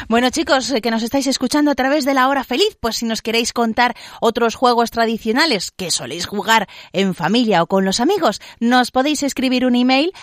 [0.08, 3.06] Bueno, chicos, eh, que nos estáis escuchando a través de la hora feliz, pues si
[3.06, 8.42] nos queréis contar otros juegos tradicionales que soléis jugar en familia o con los amigos,
[8.60, 10.14] nos podéis escribir un email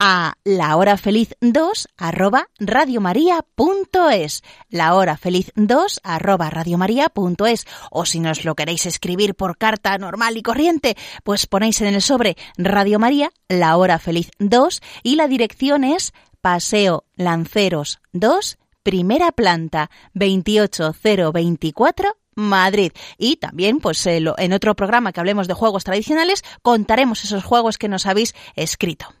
[0.00, 9.98] a lahorafeliz2 arroba radiomaria.es lahorafeliz2 arroba radiomaria.es o si nos lo queréis escribir por carta
[9.98, 15.16] normal y corriente, pues ponéis en el sobre Radio María, La Hora Feliz 2 y
[15.16, 22.92] la dirección es Paseo Lanceros 2, primera planta, 28024 Madrid.
[23.18, 27.76] Y también, pues eh, en otro programa que hablemos de juegos tradicionales, contaremos esos juegos
[27.76, 29.14] que nos habéis escrito.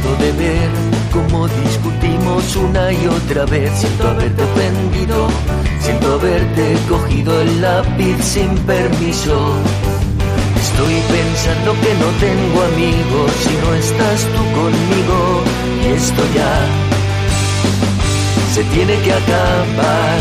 [0.00, 0.70] De ver
[1.12, 3.70] cómo discutimos una y otra vez.
[3.78, 5.28] Siento haberte ofendido,
[5.80, 9.52] siento haberte cogido el lápiz sin permiso.
[10.56, 15.42] Estoy pensando que no tengo amigos si no estás tú conmigo.
[15.84, 16.66] Y esto ya
[18.54, 20.20] se tiene que acabar.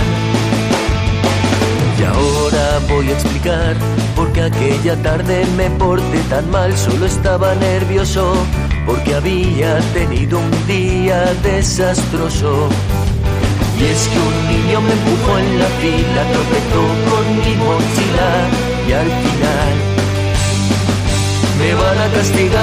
[1.97, 3.75] Y ahora voy a explicar
[4.17, 6.77] por qué aquella tarde me porté tan mal.
[6.77, 8.33] Solo estaba nervioso
[8.85, 12.69] porque había tenido un día desastroso.
[13.79, 18.29] Y es que un niño me empujó en la fila, tropezó con mi mochila
[18.87, 19.73] y al final
[21.59, 22.61] me van a castigar.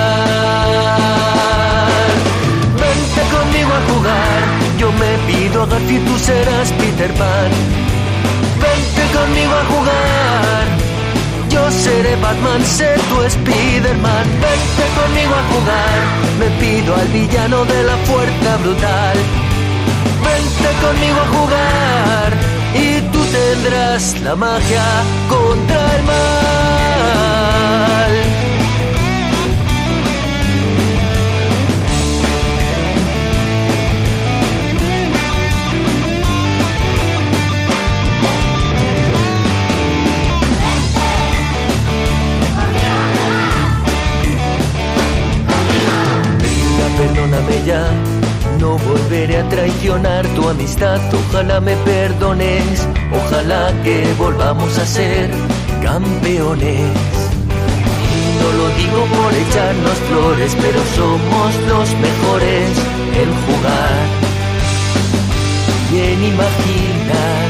[2.82, 4.40] Vente conmigo a jugar,
[4.78, 7.50] yo me pido a y tú serás Peter Pan.
[8.62, 10.07] Vente conmigo a jugar.
[11.50, 14.26] Yo seré Batman, sé tu Spiderman.
[14.44, 15.98] Vente conmigo a jugar.
[16.38, 19.16] Me pido al villano de la fuerza brutal.
[20.24, 22.30] Vente conmigo a jugar.
[22.74, 24.84] Y tú tendrás la magia
[25.28, 26.77] contra el mal.
[48.58, 51.00] No volveré a traicionar tu amistad.
[51.14, 55.30] Ojalá me perdones, ojalá que volvamos a ser
[55.82, 56.80] campeones.
[58.16, 62.70] Y no lo digo por echarnos flores, pero somos los mejores
[63.20, 64.04] en jugar
[65.92, 67.48] y en imaginar.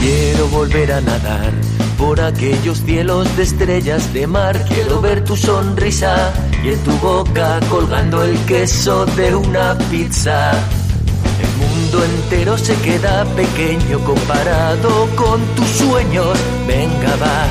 [0.00, 1.52] Quiero volver a nadar
[1.98, 4.64] por aquellos cielos de estrellas de mar.
[4.68, 6.32] Quiero ver tu sonrisa
[6.62, 10.52] y en tu boca colgando el queso de una pizza.
[11.40, 16.38] El mundo entero se queda pequeño comparado con tus sueños.
[16.66, 17.46] Venga, va.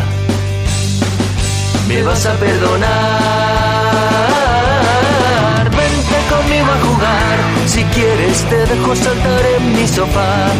[1.88, 2.90] Me vas a perdonar.
[5.70, 7.38] Vente conmigo a jugar.
[7.66, 10.52] Si quieres te dejo saltar en mi sofá.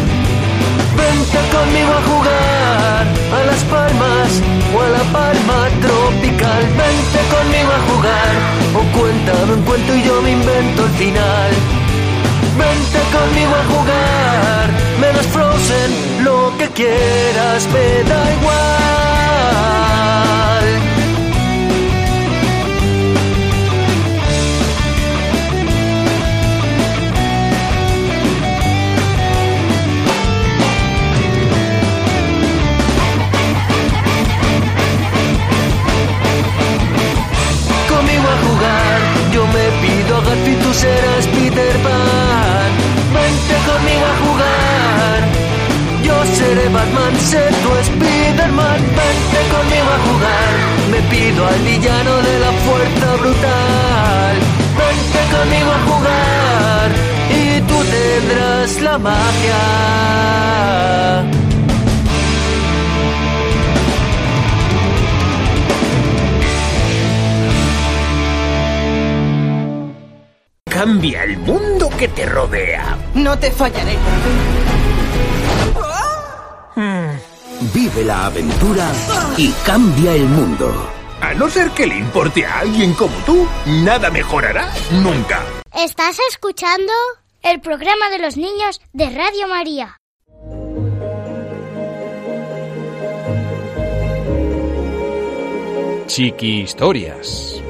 [0.96, 4.42] Vente conmigo a jugar a las palmas
[4.74, 5.67] o a la palma
[6.08, 6.62] tropical.
[6.76, 8.32] Vente conmigo a jugar
[8.74, 11.50] o cuéntame un cuento y yo me invento el final.
[12.56, 15.90] Vente conmigo a jugar, menos Frozen,
[16.24, 18.58] lo que quieras me da igual.
[39.54, 42.70] Me pido a Garfi y tú serás Peter Pan.
[43.14, 45.18] Vente conmigo a jugar.
[46.02, 48.80] Yo seré Batman, sé tu Spiderman.
[48.98, 50.50] Vente conmigo a jugar.
[50.92, 54.34] Me pido al villano de la fuerza brutal.
[54.80, 56.86] Vente conmigo a jugar.
[57.40, 59.60] Y tú tendrás la magia.
[70.68, 72.96] Cambia el mundo que te rodea.
[73.14, 73.96] No te fallaré.
[77.74, 78.86] Vive la aventura
[79.36, 80.90] y cambia el mundo.
[81.20, 85.42] A no ser que le importe a alguien como tú, nada mejorará nunca.
[85.74, 86.92] ¿Estás escuchando?
[87.42, 89.96] El programa de los niños de Radio María.
[96.06, 97.62] Chiqui Historias.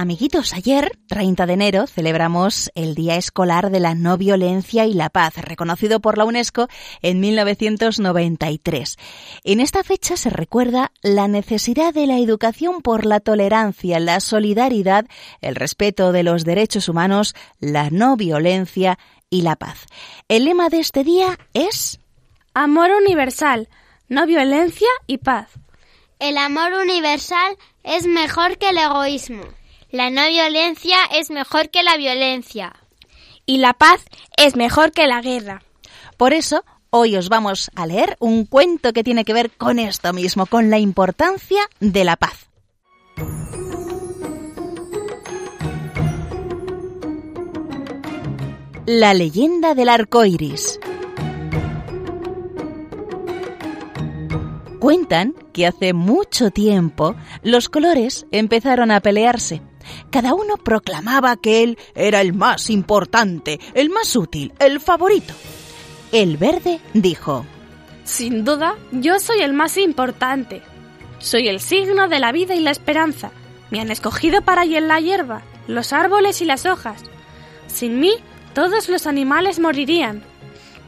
[0.00, 5.10] Amiguitos, ayer, 30 de enero, celebramos el Día Escolar de la No Violencia y la
[5.10, 6.68] Paz, reconocido por la UNESCO
[7.02, 8.96] en 1993.
[9.44, 15.04] En esta fecha se recuerda la necesidad de la educación por la tolerancia, la solidaridad,
[15.42, 18.98] el respeto de los derechos humanos, la no violencia
[19.28, 19.84] y la paz.
[20.28, 22.00] El lema de este día es
[22.54, 23.68] Amor universal,
[24.08, 25.50] no violencia y paz.
[26.18, 29.59] El amor universal es mejor que el egoísmo.
[29.92, 32.76] La no violencia es mejor que la violencia.
[33.44, 34.04] Y la paz
[34.36, 35.64] es mejor que la guerra.
[36.16, 40.12] Por eso, hoy os vamos a leer un cuento que tiene que ver con esto
[40.12, 42.48] mismo, con la importancia de la paz.
[48.86, 50.78] La leyenda del arco iris.
[54.78, 59.62] Cuentan que hace mucho tiempo los colores empezaron a pelearse.
[60.10, 65.34] Cada uno proclamaba que él era el más importante, el más útil, el favorito.
[66.12, 67.46] El verde dijo,
[68.04, 70.62] Sin duda, yo soy el más importante.
[71.18, 73.30] Soy el signo de la vida y la esperanza.
[73.70, 77.02] Me han escogido para en la hierba, los árboles y las hojas.
[77.68, 78.14] Sin mí,
[78.54, 80.22] todos los animales morirían.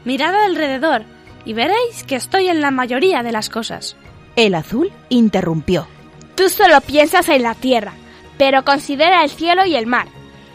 [0.03, 1.03] Mirad alrededor
[1.45, 3.95] y veréis que estoy en la mayoría de las cosas.
[4.35, 5.87] El azul interrumpió.
[6.35, 7.93] Tú solo piensas en la tierra,
[8.37, 10.07] pero considera el cielo y el mar.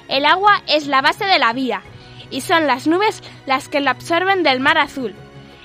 [0.08, 1.82] El agua es la base de la vida,
[2.30, 5.14] y son las nubes las que la absorben del mar azul.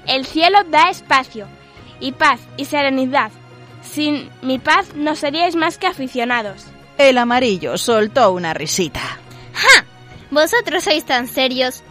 [0.05, 1.47] El cielo da espacio,
[1.99, 3.31] y paz y serenidad.
[3.81, 6.65] Sin mi paz no seríais más que aficionados.
[6.97, 9.01] El amarillo soltó una risita.
[9.53, 9.85] ¡Ja!
[10.31, 11.83] Vosotros sois tan serios.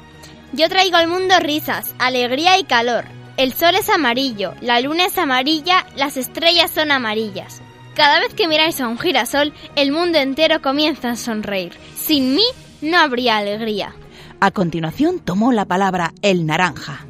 [0.53, 3.05] Yo traigo al mundo risas, alegría y calor.
[3.37, 7.63] El sol es amarillo, la luna es amarilla, las estrellas son amarillas.
[7.95, 11.73] Cada vez que miráis a un girasol, el mundo entero comienza a sonreír.
[11.95, 12.45] Sin mí
[12.81, 13.95] no habría alegría.
[14.41, 17.05] A continuación tomó la palabra el naranja.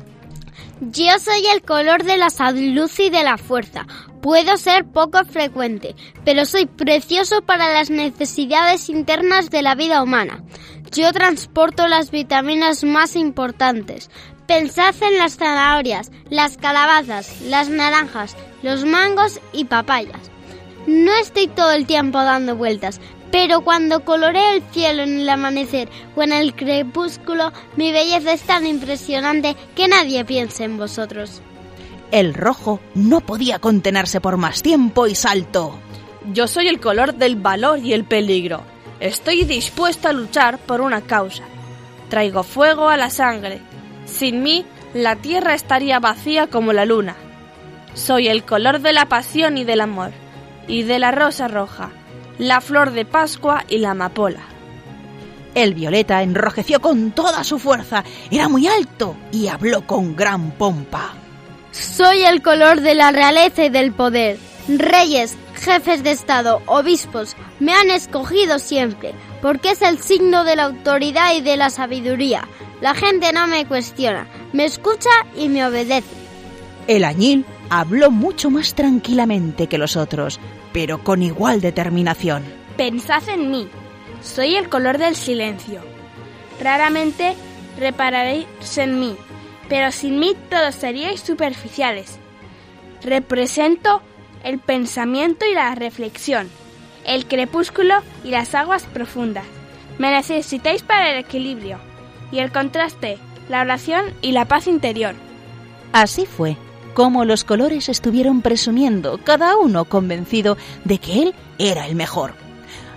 [0.80, 3.86] Yo soy el color de la salud y de la fuerza.
[4.20, 10.42] Puedo ser poco frecuente, pero soy precioso para las necesidades internas de la vida humana.
[10.90, 14.10] Yo transporto las vitaminas más importantes.
[14.48, 20.31] Pensad en las zanahorias, las calabazas, las naranjas, los mangos y papayas.
[20.86, 25.88] No estoy todo el tiempo dando vueltas, pero cuando coloreo el cielo en el amanecer
[26.14, 31.40] o en el crepúsculo, mi belleza es tan impresionante que nadie piense en vosotros.
[32.10, 35.78] El rojo no podía contenerse por más tiempo y saltó.
[36.32, 38.62] Yo soy el color del valor y el peligro.
[39.00, 41.44] Estoy dispuesto a luchar por una causa.
[42.10, 43.62] Traigo fuego a la sangre.
[44.04, 47.16] Sin mí, la tierra estaría vacía como la luna.
[47.94, 50.12] Soy el color de la pasión y del amor,
[50.68, 51.90] y de la rosa roja,
[52.38, 54.42] la flor de Pascua y la amapola.
[55.54, 61.14] El violeta enrojeció con toda su fuerza, era muy alto y habló con gran pompa.
[61.72, 64.38] Soy el color de la realeza y del poder.
[64.68, 70.64] Reyes, jefes de Estado, obispos, me han escogido siempre, porque es el signo de la
[70.64, 72.46] autoridad y de la sabiduría.
[72.80, 76.22] La gente no me cuestiona, me escucha y me obedece.
[76.86, 80.38] El añil habló mucho más tranquilamente que los otros,
[80.74, 82.44] pero con igual determinación.
[82.76, 83.66] Pensad en mí.
[84.22, 85.80] Soy el color del silencio.
[86.60, 87.34] Raramente
[87.78, 88.46] repararéis
[88.76, 89.16] en mí,
[89.70, 92.18] pero sin mí todos seríais superficiales.
[93.02, 94.02] Represento
[94.44, 96.50] el pensamiento y la reflexión,
[97.06, 99.46] el crepúsculo y las aguas profundas.
[99.96, 101.78] Me necesitáis para el equilibrio
[102.30, 103.16] y el contraste,
[103.48, 105.14] la oración y la paz interior.
[105.94, 106.58] Así fue
[106.94, 112.34] como los colores estuvieron presumiendo, cada uno convencido de que él era el mejor.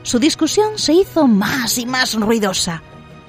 [0.03, 2.83] Su discusión se hizo más y más ruidosa.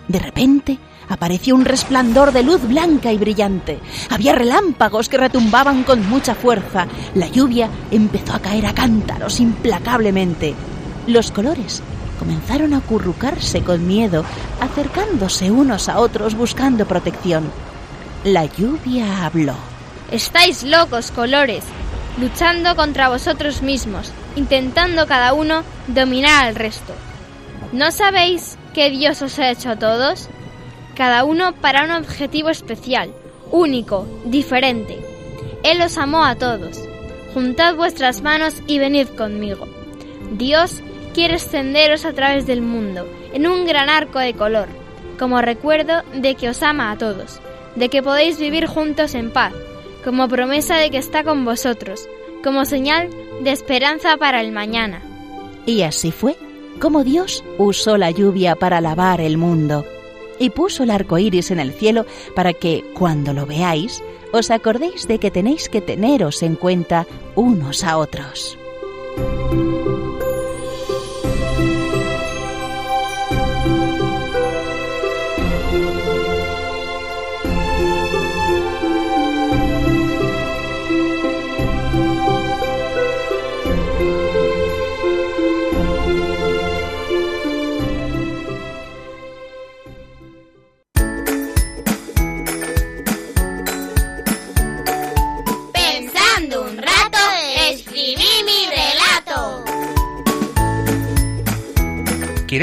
[0.08, 3.80] De repente apareció un resplandor de luz blanca y brillante.
[4.10, 6.86] Había relámpagos que retumbaban con mucha fuerza.
[7.14, 10.54] La lluvia empezó a caer a cántaros implacablemente.
[11.06, 11.82] Los colores
[12.18, 14.24] comenzaron a acurrucarse con miedo,
[14.60, 17.44] acercándose unos a otros buscando protección.
[18.24, 19.75] La lluvia habló.
[20.10, 21.64] Estáis locos, colores,
[22.20, 26.94] luchando contra vosotros mismos, intentando cada uno dominar al resto.
[27.72, 30.28] ¿No sabéis que Dios os ha hecho a todos?
[30.94, 33.12] Cada uno para un objetivo especial,
[33.50, 34.98] único, diferente.
[35.64, 36.78] Él os amó a todos.
[37.34, 39.66] Juntad vuestras manos y venid conmigo.
[40.30, 40.82] Dios
[41.14, 44.68] quiere extenderos a través del mundo, en un gran arco de color,
[45.18, 47.40] como recuerdo de que os ama a todos,
[47.74, 49.52] de que podéis vivir juntos en paz,
[50.06, 52.08] como promesa de que está con vosotros,
[52.44, 53.10] como señal
[53.42, 55.02] de esperanza para el mañana.
[55.66, 56.36] Y así fue
[56.80, 59.84] cómo Dios usó la lluvia para lavar el mundo
[60.38, 64.00] y puso el arco iris en el cielo para que, cuando lo veáis,
[64.32, 67.04] os acordéis de que tenéis que teneros en cuenta
[67.34, 68.56] unos a otros.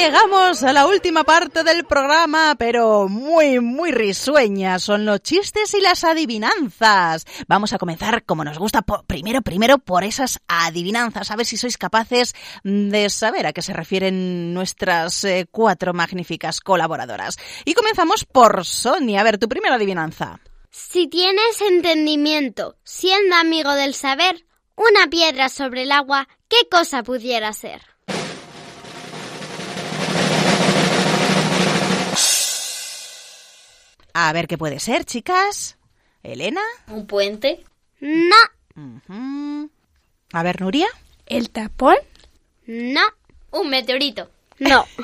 [0.00, 4.78] Llegamos a la última parte del programa, pero muy, muy risueña.
[4.78, 7.26] Son los chistes y las adivinanzas.
[7.48, 11.30] Vamos a comenzar como nos gusta, primero, primero por esas adivinanzas.
[11.30, 12.34] A ver si sois capaces
[12.64, 17.36] de saber a qué se refieren nuestras eh, cuatro magníficas colaboradoras.
[17.66, 19.20] Y comenzamos por Sonia.
[19.20, 20.40] A ver, tu primera adivinanza.
[20.70, 24.46] Si tienes entendimiento, siendo amigo del saber,
[24.76, 27.89] una piedra sobre el agua, ¿qué cosa pudiera ser?
[34.14, 35.78] A ver qué puede ser, chicas.
[36.22, 36.60] Elena.
[36.88, 37.64] ¿Un puente?
[38.00, 38.36] No.
[38.76, 39.70] Ujú.
[40.32, 40.88] A ver, Nuria.
[41.26, 41.96] ¿El tapón?
[42.66, 43.02] No.
[43.52, 44.30] Un meteorito.
[44.58, 44.84] No.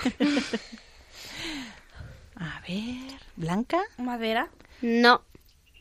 [2.36, 3.80] A ver, Blanca.
[3.96, 4.50] ¿Madera?
[4.82, 5.22] No.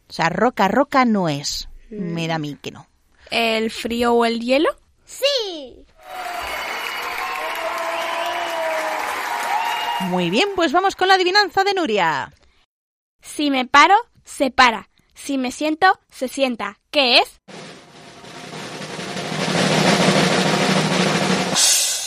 [0.07, 1.67] O sea, roca, roca no es.
[1.89, 2.87] Me da a mí que no.
[3.31, 4.69] ¿El frío o el hielo?
[5.05, 5.85] Sí.
[10.01, 12.31] Muy bien, pues vamos con la adivinanza de Nuria.
[13.35, 14.87] Si me paro, se para.
[15.13, 16.79] Si me siento, se sienta.
[16.89, 17.41] ¿Qué es?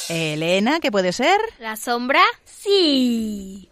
[0.08, 1.38] Elena, ¿qué puede ser?
[1.58, 2.22] ¿La sombra?
[2.46, 3.70] Sí.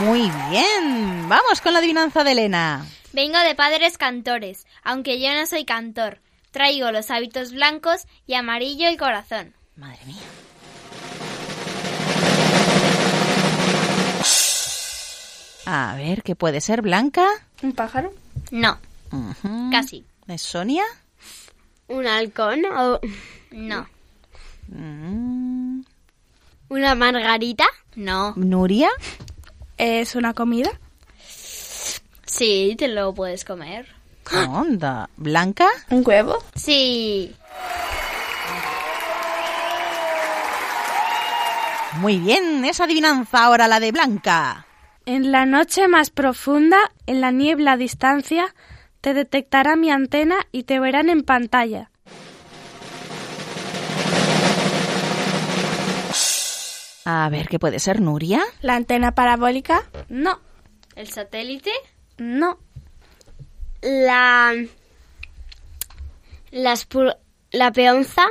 [0.00, 1.28] Muy bien.
[1.28, 2.84] Vamos con la adivinanza de Elena.
[3.12, 6.18] Vengo de padres cantores, aunque yo no soy cantor.
[6.50, 9.54] Traigo los hábitos blancos y amarillo el corazón.
[9.76, 10.16] Madre mía.
[15.66, 16.82] A ver, ¿qué puede ser?
[16.82, 17.26] ¿Blanca?
[17.62, 18.12] ¿Un pájaro?
[18.50, 18.78] No,
[19.70, 20.04] casi.
[20.28, 20.84] ¿Es Sonia?
[21.88, 23.00] ¿Un halcón o
[23.50, 23.86] No.
[24.68, 25.82] Mm.
[26.68, 27.64] una margarita?
[27.94, 28.32] No.
[28.36, 28.88] ¿Nuria?
[29.76, 30.70] ¿Es una comida?
[32.26, 33.86] Sí, te lo puedes comer.
[34.28, 35.08] ¿Qué onda?
[35.16, 35.68] ¿Blanca?
[35.90, 36.42] ¿Un huevo?
[36.54, 37.34] Sí.
[41.98, 44.66] Muy bien, esa adivinanza ahora la de Blanca.
[45.06, 48.54] En la noche más profunda, en la niebla a distancia,
[49.02, 51.90] te detectará mi antena y te verán en pantalla.
[57.04, 58.42] A ver, ¿qué puede ser, Nuria?
[58.62, 59.82] ¿La antena parabólica?
[60.08, 60.40] No.
[60.96, 61.70] ¿El satélite?
[62.16, 62.58] No.
[63.82, 64.54] La.
[66.50, 66.88] Las
[67.52, 68.24] la peonza.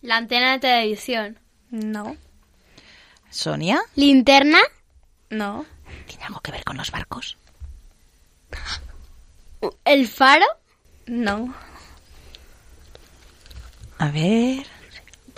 [0.00, 1.38] La antena de televisión.
[1.68, 2.16] No.
[3.28, 3.82] ¿Sonia?
[3.96, 4.60] Linterna.
[5.28, 5.66] No.
[6.06, 7.36] ¿Tiene algo que ver con los barcos?
[9.84, 10.46] ¿El faro?
[11.06, 11.54] No.
[13.98, 14.66] A ver.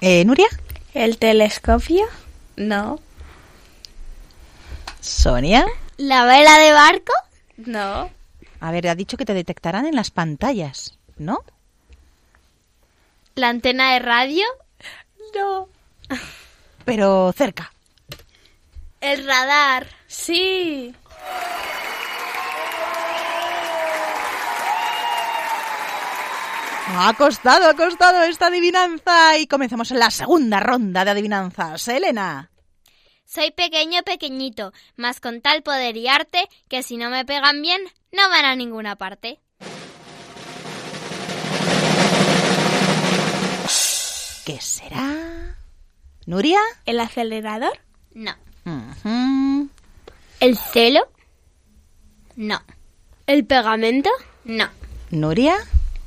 [0.01, 0.49] Eh, ¿Nuria?
[0.95, 2.07] ¿El telescopio?
[2.57, 3.01] No.
[5.01, 5.67] ¿Sonia?
[5.97, 7.13] ¿La vela de barco?
[7.57, 8.11] No.
[8.61, 11.45] A ver, ha dicho que te detectarán en las pantallas, ¿no?
[13.35, 14.45] ¿La antena de radio?
[15.35, 15.69] No.
[16.85, 17.73] Pero cerca.
[19.01, 19.87] ¿El radar?
[20.07, 20.95] Sí.
[26.89, 31.89] Ha costado, ha costado esta adivinanza y comenzamos la segunda ronda de adivinanzas.
[31.89, 32.51] Elena.
[33.25, 37.83] Soy pequeño, pequeñito, mas con tal poder y arte que si no me pegan bien,
[38.13, 39.41] no van a ninguna parte.
[44.47, 45.57] ¿Qué será?
[46.25, 46.61] ¿Nuria?
[46.85, 47.77] ¿El acelerador?
[48.15, 48.33] No.
[50.41, 51.01] ¿El celo?
[52.37, 52.61] No.
[53.27, 54.11] ¿El pegamento?
[54.45, 54.69] No.
[55.11, 55.57] ¿Nuria?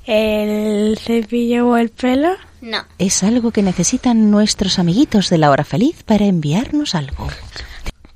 [0.05, 2.35] ¿El cepillo o el pelo?
[2.61, 2.83] No.
[2.97, 7.27] Es algo que necesitan nuestros amiguitos de la hora feliz para enviarnos algo.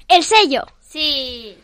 [0.08, 0.66] ¿El sello?
[0.82, 1.56] Sí.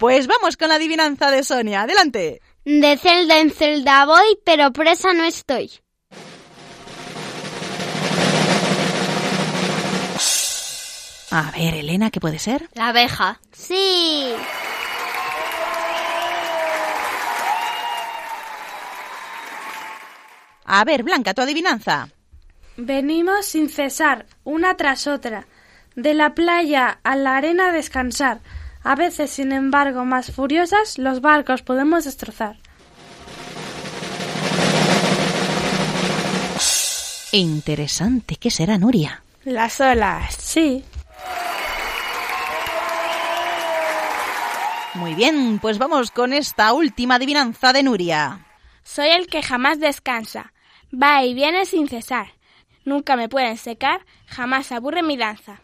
[0.00, 1.82] Pues vamos con la adivinanza de Sonia.
[1.82, 2.40] Adelante.
[2.64, 5.70] De celda en celda voy, pero presa no estoy.
[11.30, 12.66] A ver, Elena, ¿qué puede ser?
[12.72, 13.42] La abeja.
[13.52, 14.32] Sí.
[20.64, 22.08] A ver, Blanca, tu adivinanza.
[22.78, 25.46] Venimos sin cesar, una tras otra,
[25.94, 28.40] de la playa a la arena a descansar.
[28.82, 32.56] A veces, sin embargo, más furiosas, los barcos podemos destrozar.
[37.32, 38.36] Interesante.
[38.36, 39.22] ¿Qué será, Nuria?
[39.44, 40.34] Las olas.
[40.34, 40.84] Sí.
[44.94, 48.46] Muy bien, pues vamos con esta última adivinanza de Nuria.
[48.82, 50.52] Soy el que jamás descansa,
[50.92, 52.32] va y viene sin cesar.
[52.84, 55.60] Nunca me pueden secar, jamás aburre mi danza.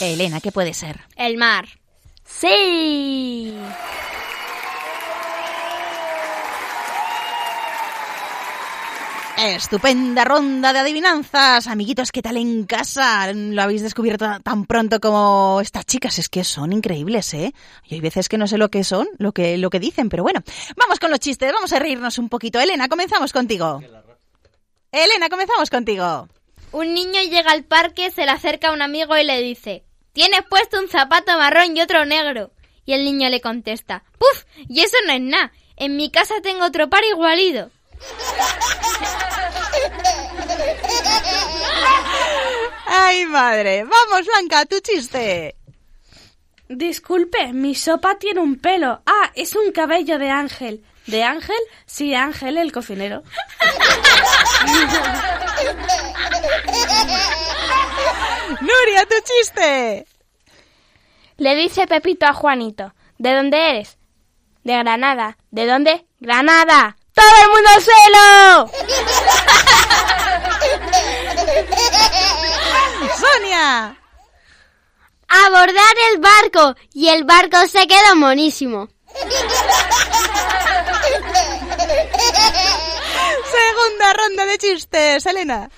[0.00, 1.00] Elena, ¿qué puede ser?
[1.16, 1.66] El mar.
[2.24, 3.54] Sí.
[9.38, 11.66] Estupenda ronda de adivinanzas.
[11.66, 13.32] Amiguitos, ¿qué tal en casa?
[13.32, 16.18] ¿Lo habéis descubierto tan pronto como estas chicas?
[16.18, 17.52] Es que son increíbles, ¿eh?
[17.84, 20.22] Y hay veces que no sé lo que son, lo que, lo que dicen, pero
[20.22, 20.42] bueno.
[20.76, 22.58] Vamos con los chistes, vamos a reírnos un poquito.
[22.58, 23.80] Elena, comenzamos contigo.
[24.90, 26.28] Elena, comenzamos contigo.
[26.72, 29.84] Un niño llega al parque, se le acerca a un amigo y le dice,
[30.16, 32.50] Tienes puesto un zapato marrón y otro negro.
[32.86, 34.44] Y el niño le contesta, ¡Puf!
[34.66, 35.52] Y eso no es nada.
[35.76, 37.70] En mi casa tengo otro par igualido.
[42.86, 43.84] Ay, madre.
[43.84, 45.54] Vamos, Blanca, tu chiste.
[46.66, 49.02] Disculpe, mi sopa tiene un pelo.
[49.04, 50.82] Ah, es un cabello de ángel.
[51.06, 51.56] ¿De ángel?
[51.86, 53.22] Sí, ángel, el cocinero.
[58.60, 60.06] Nuria, tu chiste.
[61.36, 63.98] Le dice Pepito a Juanito, ¿de dónde eres?
[64.64, 65.36] De Granada.
[65.50, 66.06] ¿De dónde?
[66.18, 66.96] Granada.
[67.14, 68.66] ¡Todo el mundo suelo!
[73.16, 73.96] Sonia.
[75.28, 76.74] Abordar el barco.
[76.92, 78.88] Y el barco se quedó monísimo.
[83.56, 85.70] Segunda ronda de chistes, Elena.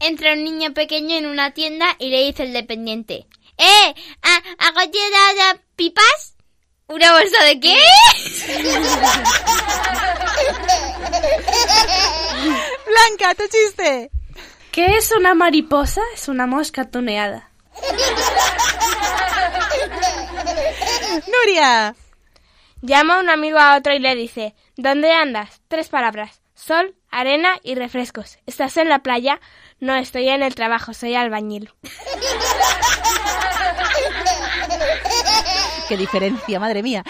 [0.00, 3.26] Entra un niño pequeño en una tienda y le dice el dependiente,
[3.58, 3.94] ¡Eh!
[4.22, 6.34] ¿ha- ¿Hago tienda pipas?
[6.86, 7.76] ¿Una bolsa de qué?
[12.86, 14.10] Blanca, tu chiste.
[14.72, 16.00] ¿Qué es una mariposa?
[16.14, 17.50] Es una mosca tuneada.
[21.26, 21.94] Nuria.
[22.82, 25.60] Llama un amigo a otro y le dice, ¿dónde andas?
[25.68, 26.40] Tres palabras.
[26.54, 28.38] Sol, arena y refrescos.
[28.46, 29.40] ¿Estás en la playa?
[29.78, 31.72] No, estoy en el trabajo, soy albañil.
[35.88, 37.02] Qué diferencia, madre mía.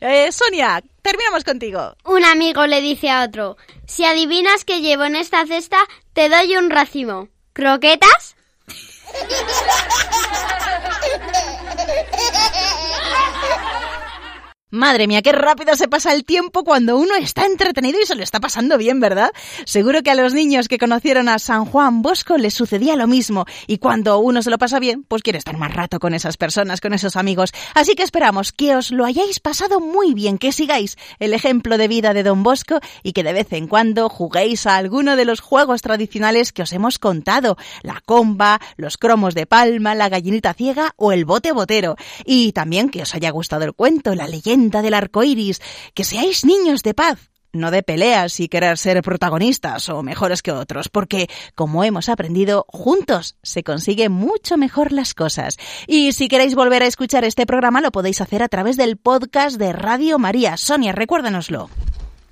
[0.00, 1.94] Eh, Sonia, terminamos contigo.
[2.04, 5.76] Un amigo le dice a otro, si adivinas que llevo en esta cesta,
[6.14, 7.28] te doy un racimo.
[7.52, 8.36] ¿Croquetas?
[14.74, 18.22] Madre mía, qué rápido se pasa el tiempo cuando uno está entretenido y se lo
[18.22, 19.30] está pasando bien, ¿verdad?
[19.66, 23.44] Seguro que a los niños que conocieron a San Juan Bosco les sucedía lo mismo
[23.66, 26.80] y cuando uno se lo pasa bien, pues quiere estar más rato con esas personas,
[26.80, 27.52] con esos amigos.
[27.74, 31.88] Así que esperamos que os lo hayáis pasado muy bien, que sigáis el ejemplo de
[31.88, 35.40] vida de Don Bosco y que de vez en cuando juguéis a alguno de los
[35.40, 40.94] juegos tradicionales que os hemos contado, la comba, los cromos de palma, la gallinita ciega
[40.96, 41.96] o el bote botero.
[42.24, 45.60] Y también que os haya gustado el cuento, la leyenda del arco iris,
[45.94, 50.52] que seáis niños de paz, no de peleas y querer ser protagonistas o mejores que
[50.52, 55.56] otros, porque, como hemos aprendido, juntos se consiguen mucho mejor las cosas.
[55.86, 59.58] Y si queréis volver a escuchar este programa, lo podéis hacer a través del podcast
[59.58, 60.56] de Radio María.
[60.56, 61.68] Sonia, recuérdanoslo.